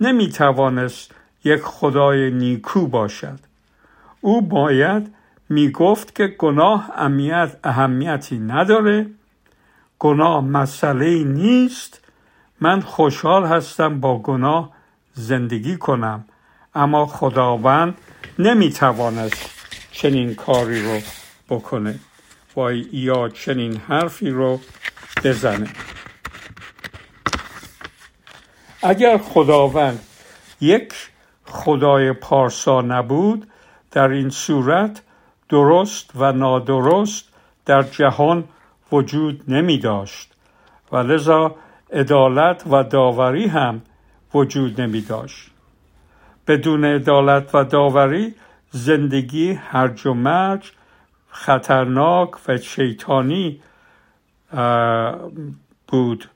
نمی 0.00 0.28
توانست 0.28 1.14
یک 1.44 1.62
خدای 1.62 2.30
نیکو 2.30 2.86
باشد. 2.86 3.38
او 4.20 4.42
باید 4.42 5.14
می 5.48 5.70
گفت 5.70 6.14
که 6.14 6.26
گناه 6.26 6.90
اهمیت 6.94 7.56
اهمیتی 7.64 8.38
نداره. 8.38 9.06
گناه 10.04 10.40
مسئله 10.40 11.24
نیست. 11.24 12.00
من 12.60 12.80
خوشحال 12.80 13.44
هستم 13.44 14.00
با 14.00 14.18
گناه 14.18 14.70
زندگی 15.12 15.76
کنم. 15.76 16.24
اما 16.74 17.06
خداوند 17.06 17.94
نمی‌تواند 18.38 19.32
چنین 19.92 20.34
کاری 20.34 20.82
رو 20.82 21.00
بکنه. 21.48 21.98
و 22.56 22.72
یا 22.92 23.28
چنین 23.28 23.76
حرفی 23.76 24.30
رو 24.30 24.60
بزنه. 25.24 25.68
اگر 28.82 29.18
خداوند 29.18 30.00
یک 30.60 30.92
خدای 31.44 32.12
پارسا 32.12 32.80
نبود 32.80 33.48
در 33.90 34.08
این 34.08 34.30
صورت 34.30 35.02
درست 35.48 36.10
و 36.14 36.32
نادرست 36.32 37.24
در 37.66 37.82
جهان 37.82 38.44
وجود 38.92 39.44
نمی 39.48 39.78
داشت. 39.78 40.34
و 40.92 40.96
لذا 40.96 41.56
عدالت 41.92 42.64
و 42.70 42.82
داوری 42.82 43.46
هم 43.46 43.82
وجود 44.34 44.80
نمی 44.80 45.00
داشت. 45.00 45.50
بدون 46.46 46.84
عدالت 46.84 47.54
و 47.54 47.64
داوری 47.64 48.34
زندگی 48.70 49.52
هرج 49.52 50.06
و 50.06 50.14
مرج 50.14 50.72
خطرناک 51.28 52.48
و 52.48 52.58
شیطانی 52.58 53.60
بود 55.88 56.28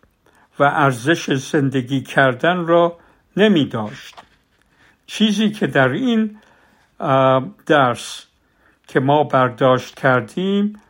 و 0.59 0.65
ارزش 0.65 1.35
زندگی 1.35 2.01
کردن 2.01 2.67
را 2.67 2.97
نمی 3.37 3.65
داشت. 3.65 4.15
چیزی 5.07 5.51
که 5.51 5.67
در 5.67 5.89
این 5.89 6.39
درس 7.67 8.27
که 8.89 9.01
ما 9.01 9.25
برداشت 9.25 9.95
کردیم 9.95 10.81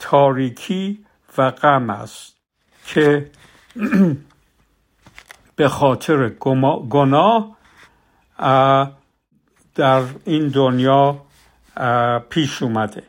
تاریکی 0.00 1.04
و 1.38 1.50
غم 1.50 1.90
است 1.90 2.36
که 2.86 3.30
به 5.56 5.68
خاطر 5.68 6.28
گناه 6.90 7.56
در 9.74 10.02
این 10.24 10.48
دنیا 10.48 11.20
پیش 12.30 12.62
اومده. 12.62 13.02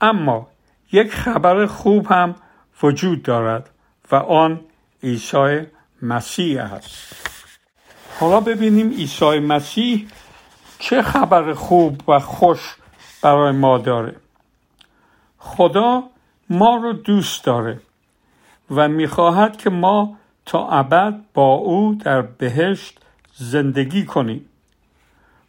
اما 0.00 0.46
یک 0.92 1.14
خبر 1.14 1.66
خوب 1.66 2.06
هم 2.06 2.34
وجود 2.82 3.22
دارد 3.22 3.70
و 4.12 4.16
آن 4.16 4.60
عیسی 5.02 5.60
مسیح 6.02 6.62
است. 6.62 7.16
حالا 8.20 8.40
ببینیم 8.40 8.90
عیسی 8.90 9.38
مسیح 9.38 10.08
چه 10.78 11.02
خبر 11.02 11.54
خوب 11.54 12.08
و 12.08 12.18
خوش 12.18 12.76
برای 13.22 13.52
ما 13.52 13.78
داره. 13.78 14.16
خدا 15.38 16.02
ما 16.52 16.76
رو 16.76 16.92
دوست 16.92 17.44
داره 17.44 17.80
و 18.70 18.88
می‌خواهد 18.88 19.56
که 19.56 19.70
ما 19.70 20.16
تا 20.46 20.68
ابد 20.68 21.20
با 21.34 21.54
او 21.54 21.94
در 22.04 22.22
بهشت 22.22 23.00
زندگی 23.34 24.04
کنیم 24.04 24.48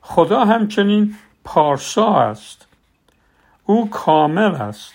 خدا 0.02 0.46
همچنین 0.46 1.16
پارسا 1.44 2.20
است 2.20 2.68
او 3.66 3.90
کامل 3.90 4.56
است 4.56 4.94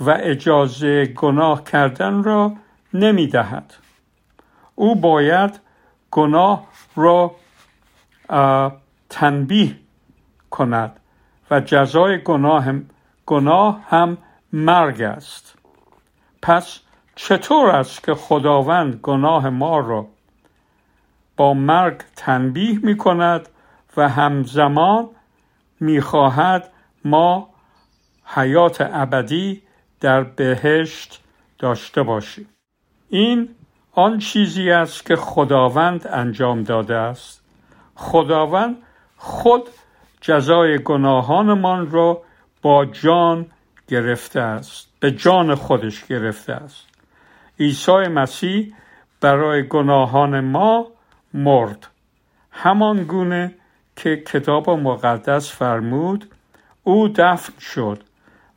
و 0.00 0.10
اجازه 0.10 1.06
گناه 1.06 1.64
کردن 1.64 2.22
را 2.22 2.52
نمی 2.94 3.26
دهد. 3.26 3.74
او 4.74 4.94
باید 4.94 5.60
گناه 6.10 6.66
را 6.96 7.34
تنبیه 9.08 9.76
کند 10.50 11.00
و 11.50 11.60
جزای 11.60 12.22
گناه 12.22 12.64
هم, 12.64 12.84
گناه 13.26 13.84
هم 13.88 14.18
مرگ 14.52 15.02
است. 15.02 15.58
پس 16.42 16.80
چطور 17.14 17.70
است 17.70 18.04
که 18.04 18.14
خداوند 18.14 18.94
گناه 18.94 19.50
ما 19.50 19.78
را 19.78 20.06
با 21.36 21.54
مرگ 21.54 22.00
تنبیه 22.16 22.78
می 22.82 22.96
کند 22.96 23.48
و 23.96 24.08
همزمان 24.08 25.08
می 25.80 26.00
خواهد 26.00 26.72
ما 27.04 27.48
حیات 28.24 28.80
ابدی 28.80 29.62
در 30.00 30.22
بهشت 30.22 31.20
داشته 31.58 32.02
باشیم؟ 32.02 32.48
این 33.08 33.48
آن 33.92 34.18
چیزی 34.18 34.70
است 34.70 35.06
که 35.06 35.16
خداوند 35.16 36.06
انجام 36.06 36.62
داده 36.62 36.94
است. 36.94 37.42
خداوند 37.94 38.76
خود 39.16 39.62
جزای 40.20 40.78
گناهانمان 40.78 41.90
را 41.90 42.22
با 42.62 42.84
جان 42.84 43.46
گرفته 43.88 44.40
است. 44.40 44.88
به 45.00 45.10
جان 45.10 45.54
خودش 45.54 46.04
گرفته 46.04 46.52
است. 46.52 46.86
عیسی 47.60 47.92
مسیح 47.92 48.74
برای 49.20 49.68
گناهان 49.68 50.40
ما 50.40 50.86
مرد. 51.34 51.86
همان 52.50 53.04
گونه 53.04 53.54
که 53.96 54.16
کتاب 54.16 54.70
مقدس 54.70 55.52
فرمود 55.52 56.30
او 56.82 57.08
دفن 57.08 57.52
شد 57.60 58.02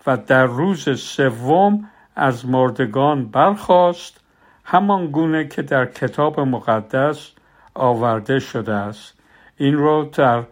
و 0.08 0.18
در 0.18 0.46
روز 0.46 1.00
سوم 1.00 1.90
از 2.16 2.46
مردگان 2.46 3.26
برخاست. 3.26 4.20
همان 4.64 5.08
گونه 5.08 5.48
که 5.48 5.62
در 5.62 5.86
کتاب 5.86 6.40
مقدس 6.40 7.32
آورده 7.74 8.40
شده 8.40 8.74
است. 8.74 9.14
این 9.58 9.74
رو 9.74 10.10
در 10.14 10.44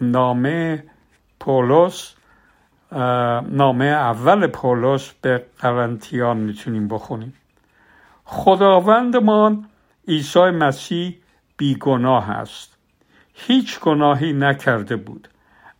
نامه 0.00 0.84
پولس 1.40 2.14
نامه 2.92 3.84
اول 3.84 4.46
پولس 4.46 5.12
به 5.22 5.44
قرنتیان 5.58 6.36
می‌تونیم 6.36 6.88
بخونیم. 6.88 7.32
خداوندمان 8.24 9.64
عیسی 10.08 10.50
مسیح 10.50 11.18
بیگناه 11.56 12.30
است. 12.30 12.76
هیچ 13.34 13.80
گناهی 13.80 14.32
نکرده 14.32 14.96
بود. 14.96 15.28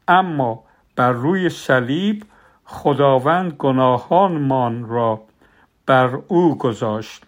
اما 0.08 0.64
بر 0.96 1.12
روی 1.12 1.48
صلیب 1.48 2.24
خداوند 2.64 3.52
گناهانمان 3.52 4.88
را 4.88 5.22
بر 5.86 6.18
او 6.28 6.58
گذاشت 6.58 7.24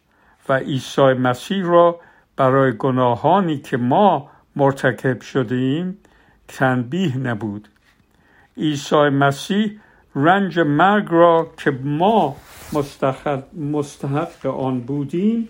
و 0.48 0.52
عیسی 0.52 1.02
مسیح 1.02 1.64
را 1.64 2.00
برای 2.36 2.72
گناهانی 2.76 3.58
که 3.58 3.76
ما 3.76 4.30
مرتکب 4.56 5.20
شدیم 5.20 5.98
تنبیه 6.48 7.18
نبود. 7.18 7.68
عیسی 8.60 8.96
مسیح 8.96 9.78
رنج 10.14 10.58
مرگ 10.58 11.06
را 11.10 11.46
که 11.56 11.70
ما 11.70 12.36
مستحق 13.52 14.46
آن 14.46 14.80
بودیم 14.80 15.48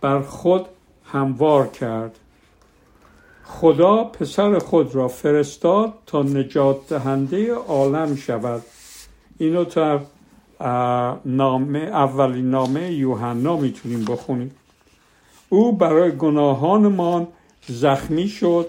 بر 0.00 0.20
خود 0.20 0.66
هموار 1.12 1.66
کرد. 1.66 2.18
خدا 3.44 4.04
پسر 4.04 4.58
خود 4.58 4.94
را 4.94 5.08
فرستاد 5.08 5.92
تا 6.06 6.22
نجات 6.22 6.88
دهنده 6.88 7.54
عالم 7.54 8.16
شود. 8.16 8.62
اینو 9.38 9.64
در 9.64 10.00
نامه 11.24 11.78
اولین 11.78 12.50
نامه 12.50 12.92
یوحنا 12.92 13.56
می‌تونیم 13.56 14.04
بخونیم. 14.04 14.50
او 15.48 15.76
برای 15.76 16.16
گناهانمان 16.16 17.26
زخمی 17.66 18.28
شد 18.28 18.66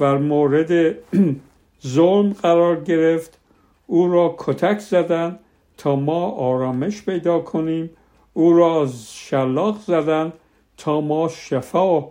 و 0.00 0.18
مورد 0.18 0.94
ظلم 1.86 2.32
قرار 2.32 2.80
گرفت. 2.80 3.38
او 3.86 4.12
را 4.12 4.34
کتک 4.38 4.78
زدند 4.78 5.38
تا 5.76 5.96
ما 5.96 6.30
آرامش 6.30 7.02
پیدا 7.02 7.38
کنیم. 7.38 7.90
او 8.32 8.52
را 8.52 8.88
شلاق 9.12 9.78
زدند 9.80 10.32
تا 10.76 11.00
ما 11.00 11.28
شفا 11.28 12.08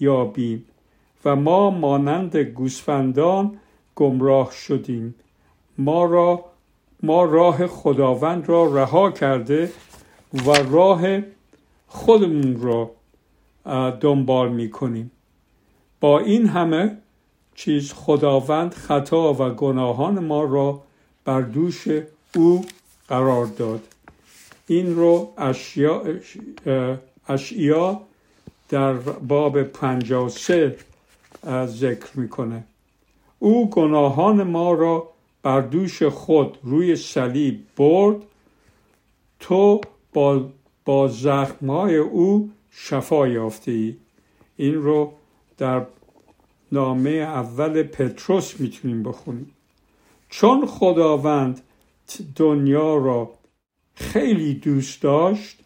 یابیم 0.00 0.64
و 1.24 1.36
ما 1.36 1.70
مانند 1.70 2.36
گوسفندان 2.36 3.58
گمراه 3.96 4.52
شدیم. 4.52 5.14
ما 5.78 6.04
را 6.04 6.44
ما 7.02 7.24
راه 7.24 7.66
خداوند 7.66 8.48
را 8.48 8.74
رها 8.74 9.10
کرده 9.10 9.72
و 10.46 10.50
راه 10.50 11.02
خودمون 11.86 12.60
را 12.60 12.90
دنبال 14.00 14.48
می 14.52 14.70
کنیم 14.70 15.10
با 16.00 16.18
این 16.18 16.46
همه 16.46 16.98
چیز 17.54 17.92
خداوند 17.92 18.74
خطا 18.74 19.34
و 19.34 19.50
گناهان 19.50 20.18
ما 20.18 20.44
را 20.44 20.82
بر 21.24 21.40
دوش 21.40 21.88
او 22.36 22.64
قرار 23.08 23.46
داد. 23.46 23.80
این 24.66 24.96
رو 24.96 25.32
اشیا, 25.38 26.02
اشیا 27.28 28.00
در 28.68 28.92
باب 28.92 29.62
53 29.62 30.76
ذکر 31.66 32.08
می‌کنه. 32.14 32.64
او 33.38 33.70
گناهان 33.70 34.42
ما 34.42 34.72
را 34.72 35.08
بر 35.42 35.60
دوش 35.60 36.02
خود 36.02 36.58
روی 36.62 36.96
صلیب 36.96 37.60
برد. 37.76 38.16
تو 39.40 39.80
با, 40.12 40.48
با 40.84 41.08
زخمهای 41.08 41.96
او 41.96 42.50
شفا 42.70 43.28
یافته 43.28 43.70
ای 43.70 43.96
این 44.56 44.74
رو 44.74 45.12
در 45.58 45.82
نامه 46.74 47.10
اول 47.10 47.82
پتروس 47.82 48.60
می‌تونیم 48.60 49.02
بخونیم. 49.02 49.50
چون 50.28 50.66
خداوند 50.66 51.60
دنیا 52.36 52.96
را 52.96 53.30
خیلی 53.94 54.54
دوست 54.54 55.02
داشت 55.02 55.58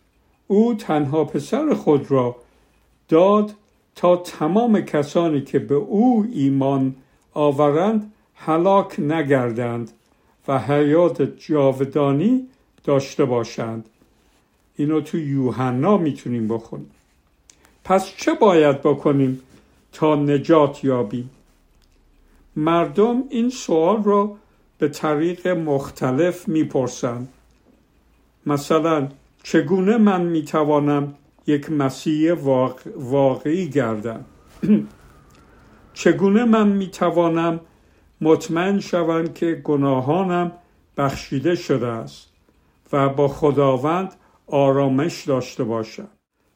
او 0.47 0.75
تنها 0.75 1.25
پسر 1.25 1.75
خود 1.75 2.11
را 2.11 2.37
داد 3.09 3.55
تا 3.94 4.16
تمام 4.16 4.81
کسانی 4.81 5.40
که 5.40 5.59
به 5.59 5.75
او 5.75 6.27
ایمان 6.33 6.97
آورند 7.35 8.12
هلاک 8.35 9.01
نگردند 9.01 9.90
و 10.49 10.59
حیات 10.59 11.23
جاودانی 11.23 12.49
داشته 12.85 13.25
باشند. 13.25 13.88
اینو 14.77 15.01
تو 15.01 15.18
یوحنا 15.18 15.97
می‌تونیم 15.97 16.49
بخونیم. 16.49 16.90
پس 17.85 18.16
چه 18.16 18.35
باید 18.35 18.83
بکنیم؟ 18.83 19.42
تا 19.92 20.14
نجات 20.14 20.85
یابیم 20.85 21.31
مردم 22.57 23.22
این 23.31 23.51
سوال 23.51 24.03
را 24.05 24.37
به 24.79 24.88
طریق 24.88 25.48
مختلف 25.48 26.48
می‌پرسند. 26.48 27.29
مثلا 28.46 29.09
چگونه 29.42 29.96
من 29.96 30.22
می‌توانم 30.22 31.14
یک 31.46 31.72
مسیح 31.72 32.35
واقعی 32.96 33.68
گردم؟ 33.68 34.24
چگونه 35.94 36.44
من 36.44 36.68
می‌توانم 36.68 37.61
مطمئن 38.20 38.81
شوم 38.81 39.24
که 39.24 39.55
گناهانم 39.64 40.53
بخشیده 40.96 41.55
شده 41.55 41.87
است 41.87 42.29
و 42.92 43.09
با 43.09 43.29
خداوند 43.29 44.14
آرامش 44.46 45.24
داشته 45.24 45.64
باشم؟ 45.64 46.09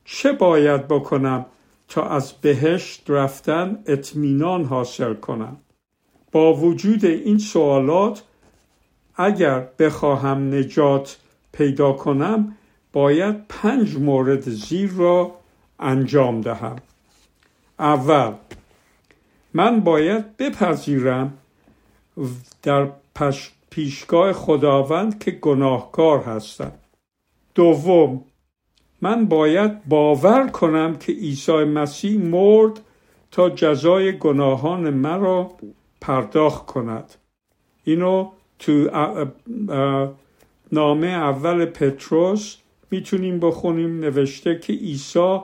چه 0.04 0.32
باید 0.32 0.88
بکنم 0.88 1.46
تا 1.92 2.08
از 2.08 2.32
بهشت 2.32 3.04
رفتن 3.08 3.82
اطمینان 3.86 4.64
حاصل 4.64 5.14
کنم 5.14 5.56
با 6.32 6.54
وجود 6.54 7.04
این 7.04 7.38
سوالات 7.38 8.22
اگر 9.16 9.68
بخواهم 9.78 10.54
نجات 10.54 11.18
پیدا 11.52 11.92
کنم 11.92 12.56
باید 12.92 13.48
پنج 13.48 13.96
مورد 13.96 14.40
زیر 14.40 14.90
را 14.90 15.32
انجام 15.80 16.40
دهم. 16.40 16.76
اول 17.78 18.32
من 19.54 19.80
باید 19.80 20.36
بپذیرم 20.36 21.38
در 22.62 22.88
پیشگاه 23.70 24.32
خداوند 24.32 25.18
که 25.18 25.30
گناهکار 25.30 26.18
هستم. 26.18 26.72
دوم 27.54 28.24
من 29.02 29.26
باید 29.26 29.84
باور 29.88 30.48
کنم 30.48 30.96
که 30.96 31.12
عیسی 31.12 31.52
مسیح 31.52 32.20
مرد 32.20 32.80
تا 33.30 33.50
جزای 33.50 34.18
گناهان 34.18 34.90
مرا 34.90 35.50
پرداخت 36.00 36.66
کند. 36.66 37.14
اینو 37.84 38.28
تو 38.58 38.88
نامه 40.72 41.06
اول 41.06 41.64
پتروس 41.64 42.56
می‌تونیم 42.90 43.40
بخونیم 43.40 44.00
نوشته 44.00 44.58
که 44.58 44.72
عیسی 44.72 45.38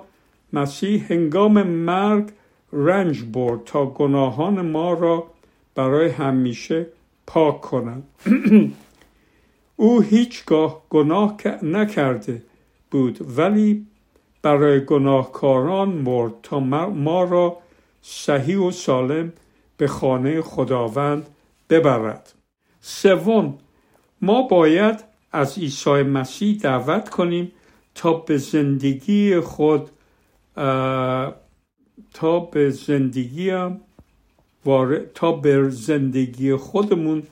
مسیح 0.52 1.06
هنگام 1.08 1.62
مرگ 1.62 2.28
رنج 2.72 3.22
برد 3.22 3.64
تا 3.64 3.86
گناهان 3.86 4.60
ما 4.60 4.92
را 4.92 5.26
برای 5.74 6.08
همیشه 6.08 6.86
پاک 7.26 7.60
کند. 7.60 8.02
او 9.76 10.00
هیچگاه 10.00 10.82
گناه 10.90 11.36
نکرده. 11.62 12.42
بود. 12.90 13.38
ولی 13.38 13.86
برای 14.42 14.84
گناهکاران 14.84 15.88
مرد 15.88 16.32
تا 16.42 16.60
ما 16.60 17.24
را 17.24 17.56
صحیح 18.02 18.58
و 18.58 18.70
سالم 18.70 19.32
به 19.76 19.86
خانه 19.86 20.42
خداوند 20.42 21.26
ببرد. 21.70 22.34
سوم 22.80 23.58
ما 24.22 24.42
باید 24.42 25.04
از 25.32 25.58
عیسی 25.58 26.02
مسیح 26.02 26.58
دعوت 26.58 27.08
کنیم 27.08 27.52
تا 27.94 28.12
به 28.12 28.36
زندگی 28.36 29.40
خود 29.40 29.90
تا 32.14 32.40
به 32.52 32.70
زندگیم 32.70 33.80
تا 35.14 35.32
به 35.32 35.70
زندگی 35.70 36.54
خودمون 36.54 37.22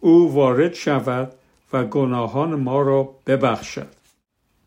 او 0.00 0.34
وارد 0.34 0.74
شود 0.74 1.32
و 1.72 1.84
گناهان 1.84 2.54
ما 2.54 2.82
را 2.82 3.14
ببخشد. 3.26 3.99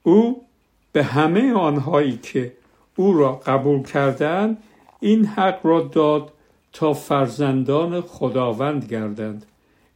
او 0.04 0.46
به 0.92 1.04
همه 1.04 1.54
آنهایی 1.54 2.18
که 2.18 2.54
او 2.96 3.14
را 3.14 3.34
قبول 3.46 3.84
کردند 3.84 4.58
این 5.00 5.26
حق 5.26 5.66
را 5.66 5.82
داد 5.82 6.32
تا 6.74 6.94
فرزندان 6.94 8.02
خداوند 8.02 8.86
گردند. 8.86 9.46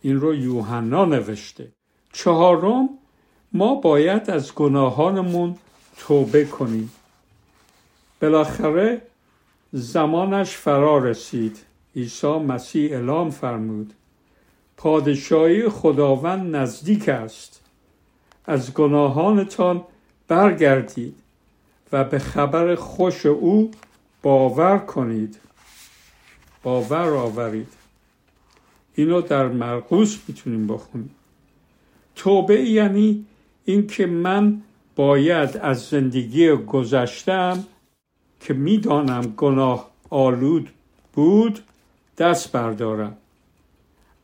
این 0.02 0.20
رو 0.20 0.36
یوحنا 0.36 1.06
نوشته. 1.06 1.68
چهارم 2.14 2.90
ما 3.54 3.76
باید 3.76 4.30
از 4.30 4.56
گناهانمون 4.56 5.56
توبه 5.98 6.46
کنیم. 6.46 6.92
بالاخره 8.22 9.02
زمانش 9.72 10.58
فرا 10.58 10.98
رسید. 10.98 11.58
عیسی 11.96 12.28
مسیح 12.28 12.92
اعلام 12.92 13.30
فرمود. 13.30 13.94
پادشاهی 14.78 15.70
خداوند 15.70 16.56
نزدیک 16.56 17.10
است. 17.10 17.62
از 18.46 18.74
گناهانتان 18.74 19.84
برگردید 20.28 21.16
و 21.92 22.04
به 22.04 22.20
خبر 22.20 22.76
خوش 22.76 23.26
او 23.26 23.72
باور 24.22 24.78
کنید. 24.78 25.40
باور 26.64 27.10
آورید. 27.10 27.74
اینو 28.96 29.22
در 29.22 29.48
مرقوس 29.48 30.20
می‌تونیم 30.28 30.68
بخونیم. 30.68 31.16
توبه 32.16 32.62
یعنی 32.62 33.26
اینکه 33.66 34.06
من 34.06 34.62
باید 34.96 35.58
از 35.58 35.82
زندگی 35.82 36.52
گذشتم 36.52 37.64
که 38.40 38.54
می‌دانم 38.54 39.22
گناه 39.22 39.92
آلود 40.10 40.70
بود 41.14 41.60
دست 42.18 42.52
بردارم. 42.52 43.18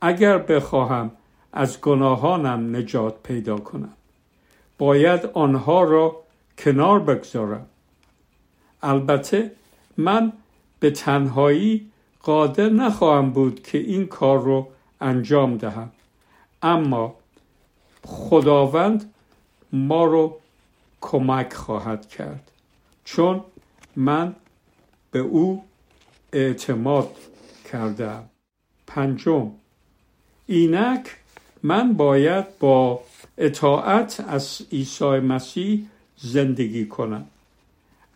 اگر 0.02 0.38
بخواهم 0.38 1.12
از 1.54 1.82
گناهانم 1.82 2.76
نجات 2.76 3.24
پیدا 3.24 3.58
کنم. 3.58 3.94
باید 4.84 5.26
آنها 5.34 5.84
را 5.84 6.24
کنار 6.58 7.00
بگذارم. 7.00 7.65
البته 8.82 9.52
من 9.98 10.34
به 10.80 10.91
تنهایی 10.91 11.91
قادر 12.24 12.69
نخواهم 12.69 13.32
بود 13.32 13.63
که 13.63 13.78
این 13.78 14.08
کار 14.08 14.39
رو 14.39 14.67
انجام 15.02 15.58
دهم. 15.58 15.91
اما 16.62 17.15
خداوند 18.06 19.13
ما 19.74 20.06
رو 20.06 20.38
کمک 21.02 21.54
خواهد 21.54 22.10
کرد 22.10 22.52
چون 23.06 23.43
من 23.96 24.36
به 25.12 25.19
او 25.19 25.63
اعتماد 26.34 27.15
کردم. 27.72 28.24
پنجم 28.88 29.52
اینک 30.48 31.17
من 31.63 31.93
باید 31.93 32.60
با 32.60 33.00
اطاعت 33.38 34.26
از 34.28 34.62
عیسی 34.72 35.06
مسیح 35.06 35.86
زندگی 36.17 36.86
کنم 36.86 37.26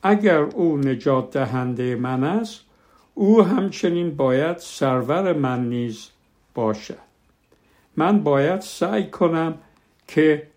اگر 0.04 0.40
او 0.40 0.78
نجات 0.78 1.32
دهنده 1.32 1.96
من 1.96 2.24
است 2.24 2.62
او 3.14 3.44
همچنین 3.44 4.16
باید 4.16 4.58
سرور 4.58 5.34
من 5.34 5.70
نیز 5.70 6.10
باشد. 6.54 6.98
من 7.96 8.24
باید 8.24 8.62
سعی 8.62 9.08
کنم 9.08 9.58
که 10.08 10.48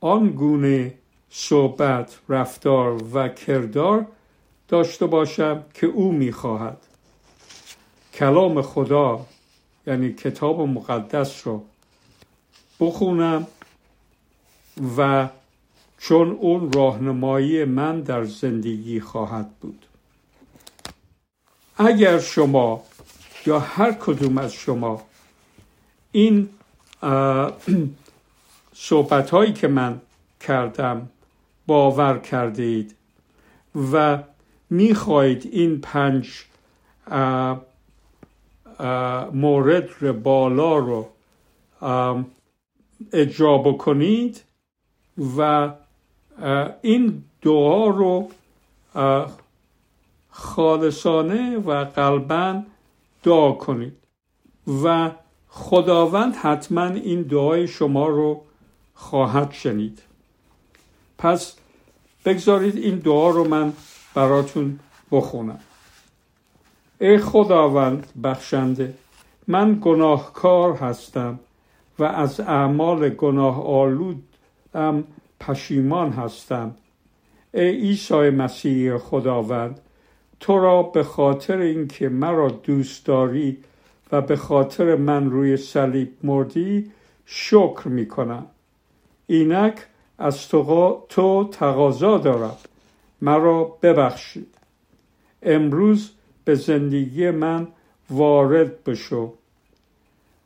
آن 0.00 0.28
گونه 0.30 0.94
صحبت 1.30 2.18
رفتار 2.28 3.02
و 3.14 3.28
کردار 3.28 4.06
داشته 4.68 5.06
باشم 5.06 5.64
که 5.74 5.86
او 5.86 6.12
می‌خواهد. 6.12 6.78
کلام 8.14 8.62
خدا 8.62 9.26
یعنی 9.86 10.12
کتاب 10.12 10.60
مقدس 10.60 11.46
رو 11.46 11.64
بخونم 12.80 13.46
و 14.98 15.28
چون 15.98 16.30
اون 16.30 16.72
راهنمایی 16.72 17.64
من 17.64 18.00
در 18.00 18.24
زندگی 18.24 19.00
خواهد 19.00 19.50
بود. 19.60 19.86
اگر 21.76 22.18
شما 22.18 22.82
یا 23.46 23.58
هر 23.58 23.92
کدوم 23.92 24.38
از 24.38 24.52
شما 24.52 25.02
این 26.12 26.48
صحبت 28.74 29.30
هایی 29.30 29.52
که 29.52 29.68
من 29.68 30.00
کردم 30.40 31.08
باور 31.66 32.18
کرده 32.18 32.62
اید 32.62 32.94
و 33.92 34.22
می‌خواهید 34.70 35.48
این 35.52 35.80
پنج 35.80 36.44
مورد 39.32 40.22
بالا 40.22 40.76
رو 40.76 41.08
اجرا 43.12 43.58
بکنید 43.58 44.42
و 45.38 45.70
این 46.82 47.24
دعا 47.42 47.86
رو 47.86 48.28
خالصانه 50.30 51.58
و 51.58 51.84
قلبا 51.84 52.62
دعا 53.22 53.52
کنید. 53.52 53.96
و 54.84 55.10
خداوند 55.48 56.34
حتما 56.34 56.86
این 56.86 57.22
دعای 57.22 57.68
شما 57.68 58.06
رو 58.06 58.40
خواهد 58.94 59.52
شنید. 59.52 60.02
پس 61.18 61.56
بگذارید 62.24 62.76
این 62.76 62.98
دعا 62.98 63.30
رو 63.30 63.48
من 63.48 63.72
براتون 64.14 64.78
بخونم. 65.10 65.60
ای 67.00 67.18
خداوند 67.18 68.06
بخشنده 68.24 68.94
من 69.48 69.78
گناهکار 69.80 70.72
هستم 70.72 71.40
و 71.98 72.04
از 72.04 72.40
اعمال 72.40 73.08
گناه 73.08 73.66
آلودم 73.66 74.31
پشیمان 75.40 76.12
هستم. 76.12 76.74
ای 77.54 77.70
عیسی 77.70 78.30
مسیح 78.30 78.98
خداوند 78.98 79.80
تو 80.40 80.58
را 80.58 80.82
به 80.82 81.02
خاطر 81.02 81.58
اینکه 81.58 82.08
مرا 82.08 82.48
دوست 82.48 83.06
داری 83.06 83.58
و 84.12 84.20
به 84.20 84.36
خاطر 84.36 84.96
من 84.96 85.30
روی 85.30 85.56
صلیب 85.56 86.12
مردی 86.22 86.90
شکر 87.26 87.88
می 87.88 88.08
کنم 88.08 88.46
اینک 89.26 89.86
از 90.18 90.48
تو, 90.48 91.02
تو 91.08 91.48
تقاضا 91.52 92.18
دارم. 92.18 92.56
مرا 93.20 93.64
ببخشید. 93.64 94.54
امروز 95.42 96.10
به 96.44 96.54
زندگی 96.54 97.30
من 97.30 97.68
وارد 98.10 98.84
بشو. 98.84 99.32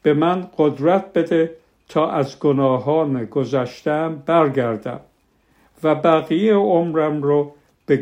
به 0.03 0.15
من 0.15 0.49
قدرت 0.59 1.12
بده 1.12 1.57
تا 1.88 2.11
از 2.11 2.38
گناهان 2.38 3.25
گذشتم 3.25 4.22
برگردم 4.27 5.01
و 5.83 5.94
بقیه 5.94 6.55
عمرم 6.55 7.22
رو 7.22 7.53
به 7.87 7.96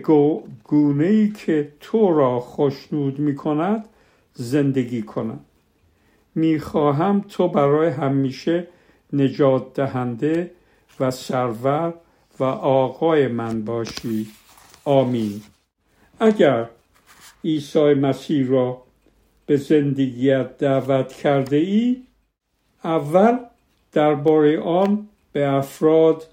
گونه 0.64 1.06
ای 1.06 1.28
که 1.28 1.72
تو 1.80 2.18
را 2.18 2.40
خوشنود 2.40 3.18
می 3.18 3.34
کند 3.34 3.88
زندگی 4.32 5.02
کنم. 5.02 5.40
می 6.34 6.58
خواهم 6.58 7.24
تو 7.28 7.48
برای 7.48 7.88
همیشه 7.88 8.68
نجات 9.12 9.74
دهنده 9.74 10.50
و 11.00 11.10
سرور 11.10 11.94
و 12.40 12.44
آقای 12.44 13.28
من 13.28 13.64
باشی. 13.64 14.26
آمین. 14.84 15.42
اگر 16.20 16.68
عیسی 17.44 17.94
مسیح 17.94 18.48
را 18.48 18.82
به 19.46 19.56
زندگیت 19.56 20.58
دعوت 20.58 21.12
کرده 21.12 21.56
ای 21.56 22.02
اول 22.84 23.38
درباره 23.94 24.60
آن 24.60 25.08
به 25.32 25.48
افراد 25.48 26.26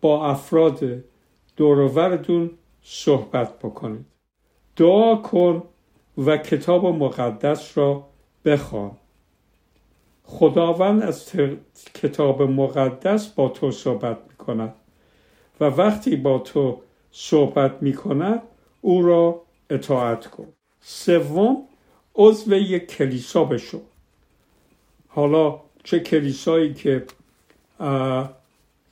با 0.00 0.26
افراد 0.26 1.04
دورورتون 1.56 2.50
صحبت 2.82 3.58
بکنید. 3.58 4.06
دعا 4.76 5.16
کن 5.16 5.62
و 6.18 6.36
کتاب 6.36 6.86
مقدس 6.86 7.78
را 7.78 8.06
بخوان. 8.44 8.90
خداوند 10.24 11.02
از 11.02 11.32
کتاب 11.94 12.42
مقدس 12.42 13.26
با 13.26 13.48
تو 13.48 13.70
صحبت 13.70 14.18
می 14.30 14.36
کند 14.36 14.74
و 15.60 15.64
وقتی 15.64 16.16
با 16.16 16.38
تو 16.38 16.80
صحبت 17.10 17.82
می 17.82 17.92
کند 17.92 18.42
او 18.80 19.02
را 19.02 19.42
اطاعت 19.70 20.26
کن. 20.26 20.46
سوم 20.80 21.62
عضو 22.14 22.54
یک 22.54 22.86
کلیسا 22.86 23.44
بشو. 23.44 23.80
حالا 25.16 25.60
چه 25.84 26.00
کلیسایی 26.00 26.74
که 26.74 27.06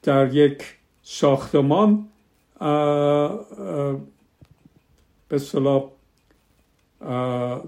در 0.02 0.34
یک 0.34 0.64
ساختمان 1.02 2.08
به 5.28 5.38
صلاح 5.38 5.90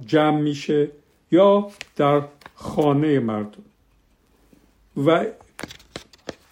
جمع 0.06 0.40
میشه 0.40 0.90
یا 1.30 1.70
در 1.96 2.22
خانه 2.54 3.18
مردم. 3.18 3.62
و 5.06 5.26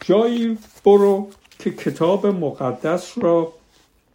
جایی 0.00 0.58
برو 0.84 1.30
که 1.58 1.70
کتاب 1.70 2.26
مقدس 2.26 3.18
را 3.18 3.52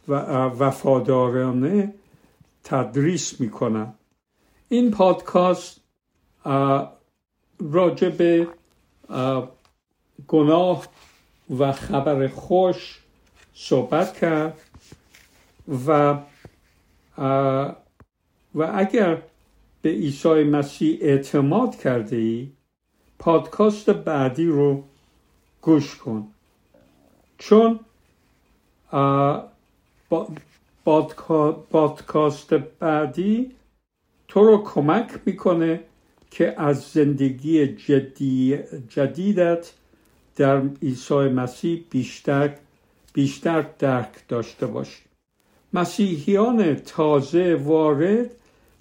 و 0.08 0.14
وفادارانه 0.34 1.94
تدریس 2.64 3.40
می‌کنم. 3.40 3.94
این 4.68 4.90
پادکست 4.90 5.80
راجع 7.60 8.08
به 8.08 8.48
گناه 10.28 10.86
و 11.58 11.72
خبر 11.72 12.28
خوش 12.28 13.00
صحبت 13.54 14.18
کرد 14.18 14.60
و 15.86 16.18
و 18.54 18.72
اگر 18.74 19.22
به 19.82 19.90
عیسی 19.90 20.44
مسیح 20.44 20.98
اعتماد 21.00 21.76
کرده 21.76 22.16
ای 22.16 22.52
پادکاست 23.18 23.90
بعدی 23.90 24.46
رو 24.46 24.84
گوش 25.62 25.96
کن. 25.96 26.28
چون 27.38 27.80
پادکاست 31.70 32.54
بعدی 32.54 33.50
تو 34.28 34.44
رو 34.44 34.64
کمک 34.64 35.10
می‌کنه 35.26 35.80
که 36.30 36.60
از 36.60 36.82
زندگی 36.82 37.66
جدی 37.66 38.58
جدیدت 38.88 39.72
در 40.36 40.62
عیسی 40.82 41.14
مسیح 41.14 41.84
بیشتر 41.90 42.54
بیشتر 43.12 43.66
درک 43.78 44.28
داشته 44.28 44.66
باشی. 44.66 45.02
مسیحیان 45.72 46.74
تازه 46.74 47.54
وارد 47.54 48.30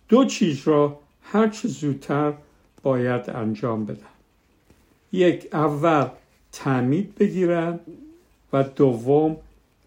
دو 0.09 0.25
چیز 0.25 0.67
را 0.67 0.99
هرچه 1.21 1.67
زودتر 1.67 2.33
باید 2.83 3.29
انجام 3.29 3.85
بدن. 3.85 4.05
یک 5.11 5.47
اول 5.53 6.07
تعمید 6.51 7.15
بگیرن 7.15 7.79
و 8.53 8.63
دوم 8.63 9.37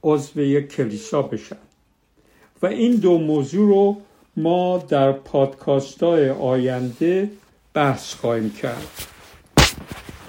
عضو 0.02 0.40
یک 0.40 0.68
کلیسا 0.68 1.22
بشن. 1.22 1.56
و 2.62 2.66
این 2.66 2.96
دو 2.96 3.18
موضوع 3.18 3.68
رو 3.68 3.96
ما 4.36 4.78
در 4.78 5.12
پادکاست 5.12 6.02
های 6.02 6.30
آینده 6.30 7.30
بحث 7.74 8.14
خواهیم 8.14 8.50
کرد. 8.50 8.88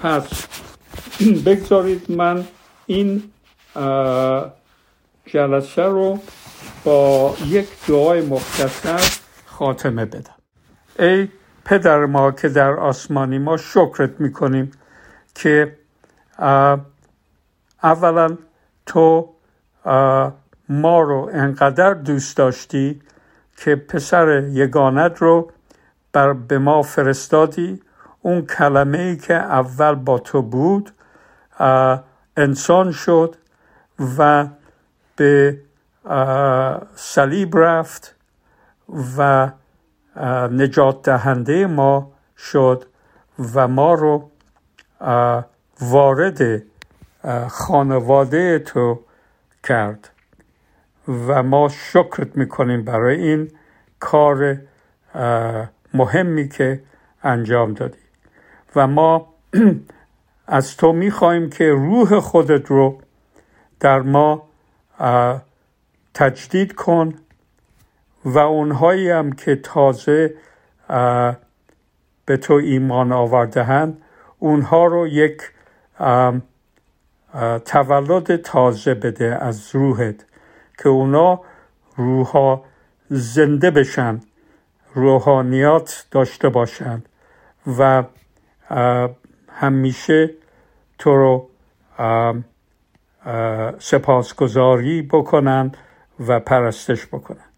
پس 0.02 0.46
بگذارید 1.46 2.10
من 2.10 2.44
این 2.86 3.22
جلسه 5.26 5.82
رو 5.82 6.18
با 6.84 7.36
یک 7.46 7.68
دعای 7.88 8.20
مختصر 8.20 9.20
خاتمه 9.46 10.04
بدم. 10.04 10.34
ای 10.98 11.28
پدر 11.64 12.06
ما 12.06 12.32
که 12.32 12.48
در 12.48 12.70
آسمانی 12.70 13.38
ما 13.38 13.56
شکرت 13.56 14.20
می‌کنیم 14.20 14.70
که 15.34 15.78
اولا 17.82 18.36
تو 18.86 19.34
ما 20.68 21.00
رو 21.00 21.30
انقدر 21.32 21.94
دوست 21.94 22.36
داشتی 22.36 23.00
که 23.56 23.76
پسر 23.76 24.42
یگانت 24.48 25.22
رو 25.22 25.52
بر 26.14 26.32
به 26.32 26.58
ما 26.58 26.82
فرستادی. 26.82 27.82
اون 28.22 28.46
کلمه 28.46 28.98
ای 28.98 29.16
که 29.16 29.34
اول 29.34 29.94
با 29.94 30.18
تو 30.18 30.42
بود 30.42 30.90
انسان 32.36 32.92
شد 32.92 33.36
و 34.18 34.46
به 35.16 35.58
صلیب 36.94 37.58
رفت 37.58 38.14
و 39.18 39.50
نجات 40.50 41.02
دهنده 41.02 41.66
ما 41.66 42.12
شد 42.36 42.84
و 43.54 43.68
ما 43.68 43.94
رو 43.94 44.30
وارد 45.80 46.62
خانواده 47.48 48.58
تو 48.58 49.00
کرد. 49.64 50.10
و 51.08 51.42
ما 51.42 51.68
شکرت 51.68 52.36
می‌کنیم 52.36 52.84
برای 52.84 53.22
این 53.22 53.50
کار 54.00 54.58
مهمی 55.94 56.48
که 56.48 56.80
انجام 57.22 57.74
دادی. 57.74 57.98
و 58.76 58.86
ما 58.86 59.34
از 60.46 60.76
تو 60.76 60.92
می‌خواهیم 60.92 61.50
که 61.50 61.72
روح 61.72 62.20
خودت 62.20 62.66
رو 62.66 63.00
در 63.80 64.00
ما 64.00 64.48
تجدید 66.14 66.74
کن 66.74 67.14
و 68.24 68.38
اونهایی 68.38 69.10
هم 69.10 69.32
که 69.32 69.56
تازه 69.56 70.34
به 72.26 72.36
تو 72.36 72.54
ایمان 72.54 73.12
آوردهند 73.12 74.02
اونها 74.38 74.86
رو 74.86 75.06
یک 75.06 75.42
تولد 77.64 78.36
تازه 78.36 78.94
بده 78.94 79.38
از 79.40 79.74
روحت 79.74 80.26
که 80.78 80.88
اونا 80.88 81.40
روحا 81.96 82.62
زنده 83.10 83.70
بشن. 83.70 84.20
روحانیات 84.94 86.06
داشته 86.10 86.48
باشند 86.48 87.08
و 87.78 88.04
همیشه 89.48 90.30
تو 90.98 91.16
رو 91.16 91.48
سپاسگزاری 93.78 95.02
بکنند 95.02 95.76
و 96.26 96.40
پرستش 96.40 97.06
بکنند. 97.06 97.50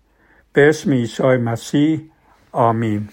به 0.53 0.69
اسم 0.69 0.93
عیسی 0.93 1.23
مسیح 1.23 2.11
آمین. 2.53 3.09